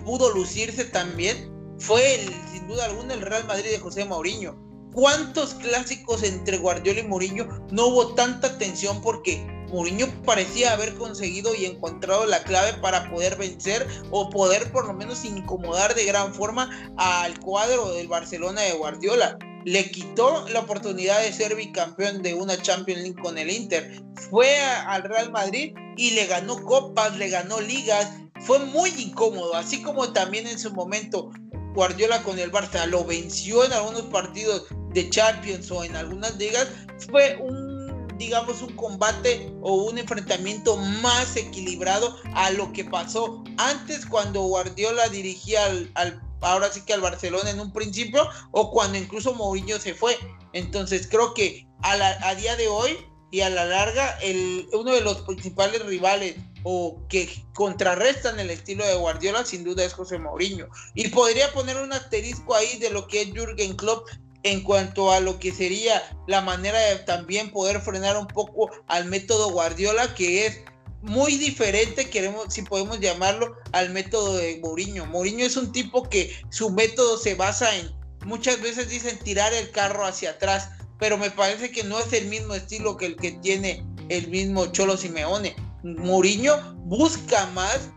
pudo 0.05 0.31
lucirse 0.31 0.85
también, 0.85 1.51
fue 1.79 2.21
el, 2.21 2.27
sin 2.51 2.67
duda 2.67 2.85
alguna 2.85 3.15
el 3.15 3.21
Real 3.21 3.45
Madrid 3.47 3.71
de 3.71 3.79
José 3.79 4.05
Mourinho. 4.05 4.55
¿Cuántos 4.93 5.55
clásicos 5.55 6.21
entre 6.21 6.59
Guardiola 6.59 6.99
y 6.99 7.07
Mourinho 7.07 7.47
no 7.71 7.87
hubo 7.87 8.13
tanta 8.13 8.59
tensión 8.59 9.01
porque 9.01 9.43
Mourinho 9.67 10.07
parecía 10.23 10.73
haber 10.73 10.95
conseguido 10.95 11.53
y 11.55 11.65
encontrado 11.65 12.25
la 12.25 12.43
clave 12.43 12.73
para 12.79 13.09
poder 13.09 13.37
vencer 13.37 13.85
o 14.11 14.29
poder 14.29 14.71
por 14.71 14.87
lo 14.87 14.93
menos 14.93 15.25
incomodar 15.25 15.93
de 15.95 16.05
gran 16.05 16.33
forma 16.33 16.69
al 16.97 17.39
cuadro 17.39 17.91
del 17.91 18.07
Barcelona 18.07 18.61
de 18.61 18.73
Guardiola. 18.73 19.37
Le 19.65 19.91
quitó 19.91 20.47
la 20.49 20.61
oportunidad 20.61 21.21
de 21.21 21.33
ser 21.33 21.55
bicampeón 21.55 22.21
de 22.21 22.33
una 22.33 22.61
Champions 22.61 23.01
League 23.01 23.21
con 23.21 23.37
el 23.37 23.51
Inter. 23.51 24.01
Fue 24.29 24.57
al 24.59 25.03
Real 25.03 25.31
Madrid 25.31 25.73
y 25.97 26.11
le 26.11 26.25
ganó 26.27 26.63
copas, 26.63 27.17
le 27.17 27.29
ganó 27.29 27.59
ligas. 27.59 28.09
Fue 28.41 28.59
muy 28.59 28.89
incómodo, 28.97 29.55
así 29.55 29.81
como 29.81 30.13
también 30.13 30.47
en 30.47 30.57
su 30.57 30.71
momento 30.71 31.31
Guardiola 31.73 32.23
con 32.23 32.39
el 32.39 32.51
Barça 32.51 32.85
lo 32.85 33.03
venció 33.03 33.65
en 33.65 33.73
algunos 33.73 34.03
partidos 34.03 34.63
de 34.93 35.09
Champions 35.09 35.69
o 35.69 35.83
en 35.83 35.95
algunas 35.95 36.35
ligas. 36.37 36.67
Fue 37.09 37.37
un 37.41 37.66
digamos, 38.17 38.61
un 38.61 38.75
combate 38.75 39.51
o 39.61 39.73
un 39.83 39.97
enfrentamiento 39.97 40.77
más 40.77 41.35
equilibrado 41.35 42.17
a 42.33 42.51
lo 42.51 42.71
que 42.73 42.83
pasó 42.83 43.43
antes 43.57 44.05
cuando 44.05 44.41
Guardiola 44.43 45.07
dirigía 45.09 45.65
al, 45.65 46.21
ahora 46.41 46.71
sí 46.71 46.81
que 46.81 46.93
al 46.93 47.01
Barcelona 47.01 47.49
en 47.49 47.59
un 47.59 47.71
principio 47.71 48.27
o 48.51 48.71
cuando 48.71 48.97
incluso 48.97 49.33
Mourinho 49.33 49.79
se 49.79 49.93
fue. 49.93 50.17
Entonces 50.53 51.07
creo 51.09 51.33
que 51.33 51.67
a, 51.81 52.35
día 52.35 52.55
de 52.55 52.67
hoy 52.67 52.97
y 53.31 53.41
a 53.41 53.49
la 53.49 53.65
larga 53.65 54.17
uno 54.73 54.91
de 54.91 55.01
los 55.01 55.21
principales 55.21 55.85
rivales 55.85 56.35
o 56.63 56.99
que 57.07 57.29
contrarrestan 57.53 58.39
el 58.39 58.49
estilo 58.49 58.85
de 58.85 58.95
Guardiola 58.95 59.45
sin 59.45 59.63
duda 59.63 59.83
es 59.83 59.93
José 59.93 60.17
Mourinho. 60.17 60.67
Y 60.95 61.09
podría 61.09 61.51
poner 61.53 61.77
un 61.77 61.93
asterisco 61.93 62.55
ahí 62.55 62.77
de 62.79 62.89
lo 62.89 63.07
que 63.07 63.21
es 63.21 63.31
Jürgen 63.31 63.75
Klopp 63.75 64.07
en 64.51 64.61
cuanto 64.63 65.11
a 65.11 65.19
lo 65.19 65.39
que 65.39 65.51
sería 65.51 66.01
la 66.27 66.41
manera 66.41 66.79
de 66.79 66.97
también 66.97 67.51
poder 67.51 67.81
frenar 67.81 68.17
un 68.17 68.27
poco 68.27 68.69
al 68.87 69.05
método 69.05 69.51
Guardiola, 69.51 70.13
que 70.15 70.45
es 70.45 70.59
muy 71.01 71.37
diferente, 71.37 72.09
queremos, 72.09 72.53
si 72.53 72.63
podemos 72.63 72.99
llamarlo, 72.99 73.55
al 73.71 73.91
método 73.91 74.37
de 74.37 74.59
Mourinho. 74.61 75.05
Mourinho 75.05 75.45
es 75.45 75.57
un 75.57 75.71
tipo 75.71 76.03
que 76.09 76.35
su 76.49 76.69
método 76.69 77.17
se 77.17 77.35
basa 77.35 77.75
en, 77.75 77.91
muchas 78.25 78.61
veces 78.61 78.89
dicen 78.89 79.17
tirar 79.19 79.53
el 79.53 79.71
carro 79.71 80.05
hacia 80.05 80.31
atrás, 80.31 80.69
pero 80.99 81.17
me 81.17 81.31
parece 81.31 81.71
que 81.71 81.83
no 81.83 81.99
es 81.99 82.11
el 82.13 82.25
mismo 82.25 82.55
estilo 82.55 82.97
que 82.97 83.05
el 83.05 83.15
que 83.15 83.31
tiene 83.31 83.85
el 84.09 84.27
mismo 84.27 84.67
Cholo 84.67 84.97
Simeone. 84.97 85.55
Mourinho 85.83 86.75
busca 86.85 87.45
más 87.47 87.89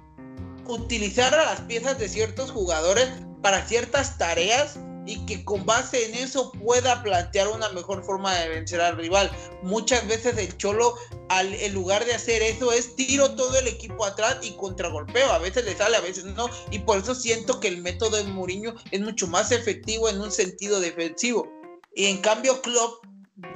utilizar 0.66 1.34
a 1.34 1.46
las 1.46 1.60
piezas 1.62 1.98
de 1.98 2.08
ciertos 2.08 2.50
jugadores 2.50 3.08
para 3.42 3.66
ciertas 3.66 4.18
tareas 4.18 4.78
y 5.10 5.16
que 5.26 5.44
con 5.44 5.66
base 5.66 6.06
en 6.06 6.14
eso 6.14 6.52
pueda 6.52 7.02
plantear 7.02 7.48
una 7.48 7.68
mejor 7.70 8.04
forma 8.04 8.32
de 8.36 8.48
vencer 8.48 8.80
al 8.80 8.96
rival. 8.96 9.28
Muchas 9.60 10.06
veces 10.06 10.38
el 10.38 10.56
Cholo, 10.56 10.94
al, 11.28 11.52
en 11.52 11.74
lugar 11.74 12.04
de 12.04 12.14
hacer 12.14 12.42
eso, 12.42 12.70
es 12.70 12.94
tiro 12.94 13.34
todo 13.34 13.58
el 13.58 13.66
equipo 13.66 14.04
atrás 14.04 14.38
y 14.42 14.52
contragolpeo. 14.52 15.32
A 15.32 15.38
veces 15.38 15.64
le 15.64 15.76
sale, 15.76 15.96
a 15.96 16.00
veces 16.00 16.26
no. 16.26 16.48
Y 16.70 16.78
por 16.78 16.98
eso 16.98 17.16
siento 17.16 17.58
que 17.58 17.66
el 17.66 17.78
método 17.78 18.18
de 18.18 18.24
Mourinho 18.24 18.72
es 18.92 19.00
mucho 19.00 19.26
más 19.26 19.50
efectivo 19.50 20.08
en 20.08 20.20
un 20.20 20.30
sentido 20.30 20.78
defensivo. 20.78 21.50
Y 21.96 22.06
en 22.06 22.18
cambio, 22.18 22.62
Klopp 22.62 23.04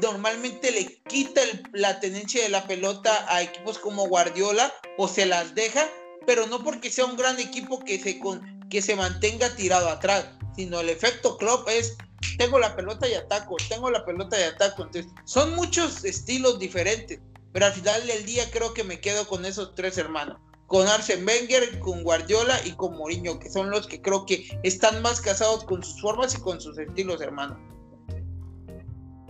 normalmente 0.02 0.72
le 0.72 1.02
quita 1.04 1.40
la 1.72 2.00
tenencia 2.00 2.42
de 2.42 2.48
la 2.48 2.66
pelota 2.66 3.26
a 3.28 3.42
equipos 3.42 3.78
como 3.78 4.08
Guardiola 4.08 4.74
o 4.98 5.06
se 5.06 5.24
las 5.24 5.54
deja, 5.54 5.88
pero 6.26 6.48
no 6.48 6.64
porque 6.64 6.90
sea 6.90 7.04
un 7.04 7.16
gran 7.16 7.38
equipo 7.38 7.78
que 7.78 8.00
se, 8.00 8.18
con, 8.18 8.66
que 8.68 8.82
se 8.82 8.96
mantenga 8.96 9.54
tirado 9.54 9.88
atrás 9.88 10.26
sino 10.56 10.80
el 10.80 10.90
efecto 10.90 11.36
Klopp 11.36 11.68
es 11.68 11.96
tengo 12.38 12.58
la 12.58 12.74
pelota 12.74 13.08
y 13.08 13.14
ataco, 13.14 13.56
tengo 13.68 13.90
la 13.90 14.04
pelota 14.04 14.38
y 14.38 14.44
ataco. 14.44 14.82
Entonces, 14.82 15.12
son 15.24 15.54
muchos 15.54 16.04
estilos 16.04 16.58
diferentes, 16.58 17.20
pero 17.52 17.66
al 17.66 17.72
final 17.72 18.06
del 18.06 18.24
día 18.24 18.50
creo 18.50 18.74
que 18.74 18.84
me 18.84 19.00
quedo 19.00 19.26
con 19.26 19.44
esos 19.44 19.74
tres 19.74 19.98
hermanos. 19.98 20.38
Con 20.66 20.88
Arsen 20.88 21.26
Wenger, 21.26 21.78
con 21.80 22.02
Guardiola 22.02 22.58
y 22.64 22.72
con 22.72 22.96
Mourinho, 22.96 23.38
que 23.38 23.50
son 23.50 23.70
los 23.70 23.86
que 23.86 24.00
creo 24.00 24.24
que 24.24 24.58
están 24.62 25.02
más 25.02 25.20
casados 25.20 25.64
con 25.64 25.84
sus 25.84 26.00
formas 26.00 26.34
y 26.34 26.40
con 26.40 26.60
sus 26.60 26.78
estilos, 26.78 27.20
hermano. 27.20 27.58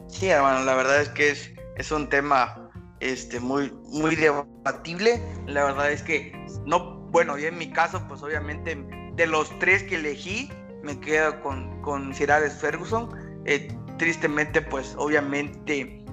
Sí, 0.07 0.29
hermano, 0.29 0.65
la 0.65 0.75
verdad 0.75 1.03
es 1.03 1.09
que 1.09 1.31
es, 1.31 1.51
es 1.77 1.91
un 1.91 2.09
tema 2.09 2.71
este, 3.01 3.41
muy, 3.41 3.73
muy 3.89 4.15
debatible. 4.15 5.21
La 5.47 5.65
verdad 5.65 5.91
es 5.91 6.03
que 6.03 6.33
no, 6.65 6.99
bueno, 7.11 7.37
yo 7.37 7.49
en 7.49 7.59
mi 7.59 7.71
caso, 7.71 8.03
pues 8.09 8.23
obviamente 8.23 8.77
de 9.17 9.27
los 9.27 9.51
tres 9.59 9.83
que 9.83 9.97
elegí, 9.97 10.51
me 10.85 11.01
quedo 11.01 11.41
con, 11.41 11.81
con 11.83 12.15
Sir 12.15 12.31
Alex 12.31 12.61
Ferguson. 12.61 13.09
Eh, 13.47 13.69
tristemente, 13.99 14.63
pues 14.63 14.95
obviamente 14.99 16.05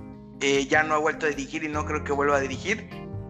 eh, 0.42 0.66
ya 0.66 0.84
no 0.84 0.96
ha 0.96 0.98
vuelto 0.98 1.26
a 1.26 1.30
dirigir 1.30 1.64
y 1.64 1.70
no 1.70 1.86
creo 1.86 2.04
que 2.04 2.12
vuelva 2.12 2.38
a 2.38 2.40
dirigir. 2.40 2.90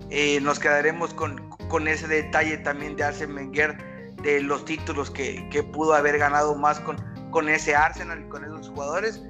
Eh, 0.10 0.40
nos 0.42 0.60
quedaremos 0.60 1.14
con, 1.14 1.50
con, 1.70 1.88
ese 1.88 2.08
detalle 2.08 2.58
también 2.58 2.96
de 2.96 3.04
Arsene 3.04 3.34
Wenger, 3.34 3.78
de 4.24 4.42
los 4.42 4.66
títulos 4.66 5.10
que, 5.10 5.48
que, 5.50 5.64
pudo 5.64 5.94
haber 5.94 6.18
ganado 6.18 6.54
más 6.56 6.80
con, 6.82 6.98
con 7.32 7.48
ese 7.50 7.76
Arsenal 7.76 8.24
y 8.26 8.30
con 8.30 8.44
esos 8.44 8.70
jugadores. 8.70 9.22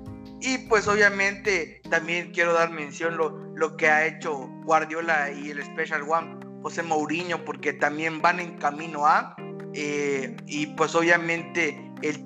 Y 0.42 0.58
pues 0.70 0.88
obviamente 0.88 1.82
también 1.90 2.32
quiero 2.32 2.54
dar 2.54 2.72
mención 2.72 3.16
lo, 3.16 3.30
lo 3.56 3.78
que 3.78 3.88
ha 3.90 4.08
hecho 4.08 4.50
Guardiola 4.66 5.30
y 5.32 5.52
el 5.52 5.64
Special 5.64 6.02
One, 6.02 6.40
José 6.64 6.82
Mourinho, 6.82 7.46
porque 7.46 7.74
también 7.74 8.24
van 8.24 8.40
en 8.40 8.58
camino 8.58 9.06
a, 9.06 9.36
eh, 9.74 10.36
y 10.48 10.68
pues 10.68 10.96
obviamente 10.96 11.91
él 12.02 12.24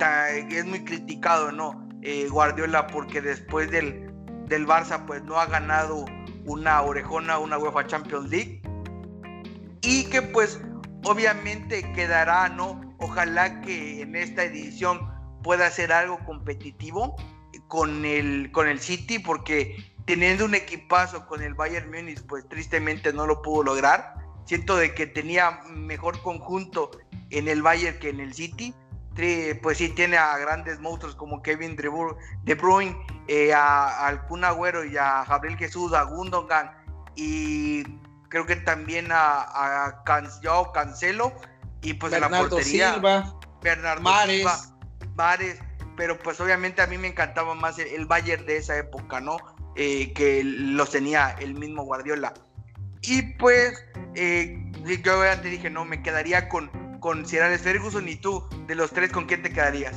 es 0.50 0.66
muy 0.66 0.84
criticado, 0.84 1.52
¿no? 1.52 1.88
Eh, 2.02 2.28
Guardiola 2.30 2.88
porque 2.88 3.22
después 3.22 3.72
del, 3.72 4.12
del 4.48 4.68
Barça 4.68 5.06
pues 5.06 5.24
no 5.24 5.40
ha 5.40 5.48
ganado 5.48 6.06
una 6.46 6.82
orejona, 6.82 7.40
una 7.40 7.58
UEFA 7.58 7.88
Champions 7.88 8.30
League. 8.30 8.62
Y 9.82 10.06
que 10.06 10.22
pues 10.22 10.62
obviamente 11.04 11.92
quedará, 11.94 12.50
¿no? 12.50 12.82
Ojalá 13.00 13.62
que 13.62 14.02
en 14.02 14.16
esta 14.16 14.44
edición 14.44 15.00
pueda 15.44 15.70
ser 15.70 15.92
algo 15.92 16.20
competitivo 16.26 17.16
con 17.68 18.06
el, 18.06 18.52
con 18.52 18.68
el 18.68 18.80
City, 18.80 19.20
porque 19.20 19.76
teniendo 20.06 20.46
un 20.46 20.56
equipazo 20.56 21.26
con 21.28 21.42
el 21.42 21.54
Bayern 21.54 21.90
Múnich, 21.90 22.22
pues 22.28 22.48
tristemente 22.48 23.14
no 23.14 23.26
lo 23.26 23.42
pudo 23.42 23.64
lograr. 23.64 24.16
Siento 24.46 24.76
de 24.76 24.94
que 24.94 25.08
tenía 25.08 25.62
mejor 25.72 26.22
conjunto 26.22 26.92
en 27.32 27.48
el 27.48 27.62
Bayern 27.62 28.00
que 28.00 28.10
en 28.10 28.20
el 28.20 28.34
City. 28.34 28.74
Pues 29.62 29.78
sí, 29.78 29.90
tiene 29.90 30.18
a 30.18 30.38
grandes 30.38 30.80
monstruos 30.80 31.16
como 31.16 31.42
Kevin 31.42 31.78
De 31.78 32.56
Bruyne, 32.56 32.98
eh, 33.28 33.54
a, 33.54 34.08
al 34.08 34.26
Kun 34.28 34.44
Agüero 34.44 34.84
y 34.84 34.98
a 34.98 35.24
Gabriel 35.24 35.58
Jesús, 35.58 35.94
a 35.94 36.04
Gundogan 36.04 36.72
y 37.16 37.84
creo 38.28 38.46
que 38.46 38.58
también 38.58 39.08
a, 39.12 39.86
a 39.86 40.04
Cancelo 40.74 41.34
y 41.82 41.94
pues 41.94 42.12
en 42.14 42.22
la 42.22 42.30
portería 42.30 42.94
Silva, 42.94 43.40
Bernardo 43.62 44.02
Mares. 44.02 44.38
Silva, 44.38 44.60
Mares, 45.16 45.60
pero 45.96 46.20
pues 46.20 46.42
obviamente 46.42 46.82
a 46.82 46.88
mí 46.88 46.98
me 46.98 47.08
encantaba 47.08 47.56
más 47.56 47.80
el, 47.80 48.06
Bayern 48.06 48.46
de 48.46 48.58
esa 48.58 48.78
época, 48.78 49.22
¿no? 49.22 49.38
Eh, 49.76 50.14
que 50.14 50.44
los 50.44 50.92
tenía 50.92 51.36
el 51.40 51.54
mismo 51.54 51.84
Guardiola. 51.84 52.34
Y 53.02 53.22
pues 53.34 53.86
eh, 54.16 54.72
yo 55.04 55.22
antes 55.22 55.52
dije, 55.52 55.70
no, 55.70 55.86
me 55.86 56.02
quedaría 56.02 56.50
con, 56.50 56.70
con 57.06 57.24
Sir 57.24 57.44
Alex 57.44 57.62
Ferguson 57.62 58.10
y 58.10 58.16
tú, 58.16 58.44
de 58.66 58.74
los 58.74 58.90
tres, 58.90 59.12
¿con 59.12 59.28
quién 59.28 59.44
te 59.44 59.54
quedarías? 59.54 59.96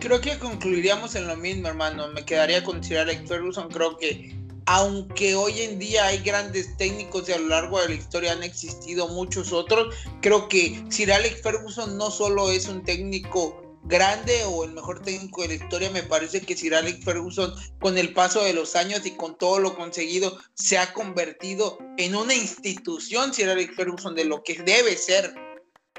Creo 0.00 0.20
que 0.20 0.38
concluiríamos 0.38 1.14
en 1.14 1.26
lo 1.26 1.34
mismo, 1.34 1.66
hermano. 1.66 2.08
Me 2.08 2.26
quedaría 2.26 2.62
con 2.62 2.84
Sir 2.84 2.98
Alex 2.98 3.26
Ferguson. 3.26 3.70
Creo 3.70 3.96
que, 3.96 4.36
aunque 4.66 5.34
hoy 5.34 5.62
en 5.62 5.78
día 5.78 6.04
hay 6.04 6.18
grandes 6.18 6.76
técnicos 6.76 7.26
y 7.26 7.32
a 7.32 7.38
lo 7.38 7.48
largo 7.48 7.80
de 7.80 7.88
la 7.88 7.94
historia 7.94 8.32
han 8.32 8.42
existido 8.42 9.08
muchos 9.08 9.50
otros, 9.50 9.96
creo 10.20 10.46
que 10.50 10.84
Sir 10.90 11.10
Alex 11.10 11.40
Ferguson 11.40 11.96
no 11.96 12.10
solo 12.10 12.50
es 12.50 12.68
un 12.68 12.82
técnico 12.82 13.78
grande 13.84 14.44
o 14.44 14.64
el 14.64 14.72
mejor 14.72 15.00
técnico 15.00 15.40
de 15.40 15.48
la 15.48 15.54
historia, 15.54 15.90
me 15.90 16.02
parece 16.02 16.42
que 16.42 16.54
Sir 16.54 16.74
Alex 16.74 17.02
Ferguson, 17.02 17.54
con 17.80 17.96
el 17.96 18.12
paso 18.12 18.44
de 18.44 18.52
los 18.52 18.76
años 18.76 19.06
y 19.06 19.12
con 19.12 19.38
todo 19.38 19.58
lo 19.58 19.74
conseguido, 19.74 20.38
se 20.52 20.76
ha 20.76 20.92
convertido 20.92 21.78
en 21.96 22.14
una 22.14 22.34
institución, 22.34 23.32
Sir 23.32 23.48
Alex 23.48 23.74
Ferguson, 23.74 24.14
de 24.14 24.26
lo 24.26 24.42
que 24.42 24.62
debe 24.62 24.94
ser 24.94 25.47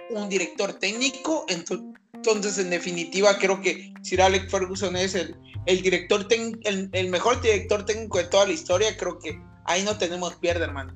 un 0.10 0.30
director 0.30 0.74
técnico. 0.74 1.46
Entonces, 1.48 2.58
en 2.58 2.70
definitiva, 2.70 3.38
creo 3.38 3.62
que 3.62 3.94
Sir 4.02 4.22
Alex 4.22 4.52
Ferguson 4.52 4.96
es 4.96 5.16
el, 5.16 5.36
el 5.66 5.82
director 5.82 6.26
el, 6.30 6.90
el, 6.92 7.10
mejor 7.10 7.42
director 7.42 7.86
técnico 7.86 8.18
de 8.18 8.26
toda 8.26 8.46
la 8.46 8.54
historia. 8.54 8.96
Creo 8.98 9.20
que 9.20 9.42
ahí 9.66 9.84
no 9.84 9.98
tenemos 9.98 10.36
pierde, 10.36 10.66
hermano. 10.66 10.94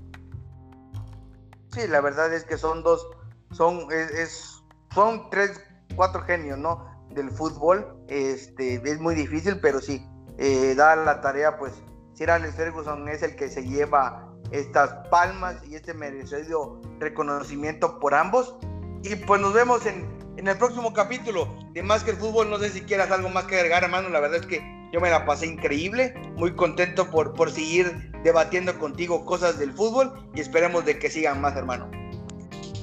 Sí, 1.72 1.82
la 1.88 2.02
verdad 2.02 2.34
es 2.34 2.44
que 2.44 2.58
son 2.58 2.84
dos, 2.84 3.08
son, 3.52 3.88
es, 3.92 4.62
son 4.94 5.30
tres, 5.32 5.60
cuatro 5.96 6.22
genios, 6.22 6.58
¿no? 6.58 6.86
Del 7.10 7.32
fútbol. 7.32 7.98
Este, 8.08 8.76
es 8.76 9.00
muy 9.00 9.16
difícil, 9.16 9.60
pero 9.60 9.82
sí, 9.82 10.06
eh, 10.38 10.74
da 10.76 10.96
la 10.96 11.22
tarea, 11.22 11.58
pues, 11.58 11.74
Sir 12.14 12.30
Alex 12.30 12.56
Ferguson 12.56 13.08
es 13.10 13.24
el 13.24 13.36
que 13.36 13.50
se 13.50 13.64
lleva 13.64 14.30
estas 14.52 15.08
palmas 15.10 15.56
y 15.68 15.76
este 15.76 15.96
merecido 15.96 16.80
reconocimiento 17.00 18.00
por 18.00 18.14
ambos. 18.14 18.56
Y 19.04 19.16
pues 19.16 19.42
nos 19.42 19.54
vemos 19.54 19.86
en, 19.86 20.08
en 20.38 20.48
el 20.48 20.58
próximo 20.58 20.94
capítulo 20.94 21.54
de 21.74 21.84
Más 21.84 22.04
que 22.04 22.12
el 22.12 22.18
Fútbol. 22.18 22.50
No 22.50 22.58
sé 22.58 22.70
si 22.70 22.82
quieras 22.82 23.12
algo 23.12 23.30
más 23.30 23.46
que 23.46 23.56
agregar, 23.56 23.84
hermano. 23.84 24.10
La 24.10 24.22
verdad 24.22 24.40
es 24.40 24.46
que 24.46 24.62
yo 24.94 25.02
me 25.02 25.10
la 25.10 25.26
pasé 25.26 25.48
increíble. 25.48 26.14
Muy 26.38 26.56
contento 26.56 27.10
por, 27.12 27.34
por 27.34 27.52
seguir 27.52 28.12
debatiendo 28.24 28.78
contigo 28.80 29.26
cosas 29.26 29.60
del 29.60 29.74
fútbol 29.74 30.14
y 30.34 30.40
esperemos 30.40 30.86
de 30.86 30.98
que 30.98 31.10
sigan 31.10 31.42
más, 31.42 31.56
hermano. 31.58 31.92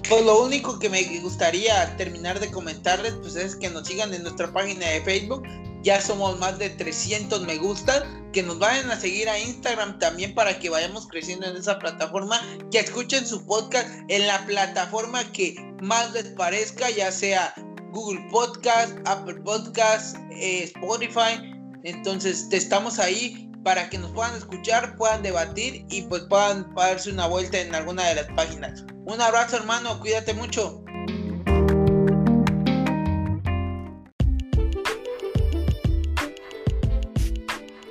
Pues 0.09 0.25
lo 0.25 0.43
único 0.43 0.79
que 0.79 0.91
me 0.91 1.03
gustaría 1.21 1.97
terminar 1.97 2.41
de 2.41 2.51
comentarles 2.51 3.15
pues 3.15 3.37
es 3.37 3.57
que 3.57 3.71
nos 3.71 3.87
sigan 3.87 4.13
en 4.13 4.23
nuestra 4.23 4.53
página 4.53 4.87
de 4.87 5.01
Facebook. 5.03 5.45
Ya 5.83 6.01
somos 6.01 6.39
más 6.39 6.59
de 6.59 6.69
300 6.69 7.47
me 7.47 7.57
gustan. 7.57 8.03
Que 8.33 8.43
nos 8.43 8.59
vayan 8.59 8.91
a 8.91 8.99
seguir 8.99 9.29
a 9.29 9.39
Instagram 9.39 9.99
también 9.99 10.35
para 10.35 10.59
que 10.59 10.71
vayamos 10.71 11.09
creciendo 11.09 11.47
en 11.47 11.57
esa 11.57 11.79
plataforma. 11.79 12.41
Que 12.71 12.81
escuchen 12.81 13.27
su 13.27 13.45
podcast 13.45 13.89
en 14.09 14.27
la 14.27 14.45
plataforma 14.47 15.25
que 15.33 15.57
más 15.83 16.13
les 16.13 16.27
parezca, 16.29 16.91
ya 16.91 17.11
sea 17.11 17.55
Google 17.93 18.25
Podcast, 18.31 18.97
Apple 19.05 19.41
Podcast, 19.45 20.17
eh, 20.31 20.65
Spotify. 20.65 21.41
Entonces 21.85 22.47
estamos 22.53 22.99
ahí 22.99 23.51
para 23.65 23.89
que 23.91 23.99
nos 23.99 24.13
puedan 24.13 24.35
escuchar, 24.37 24.97
puedan 24.97 25.23
debatir 25.23 25.85
y 25.91 26.03
pues 26.03 26.23
puedan 26.29 26.73
darse 26.75 27.11
una 27.11 27.27
vuelta 27.27 27.61
en 27.61 27.75
alguna 27.75 28.09
de 28.09 28.17
las 28.17 28.27
páginas. 28.37 28.85
Un 29.07 29.21
abrazo 29.21 29.57
hermano, 29.57 29.99
cuídate 30.01 30.35
mucho. 30.35 30.85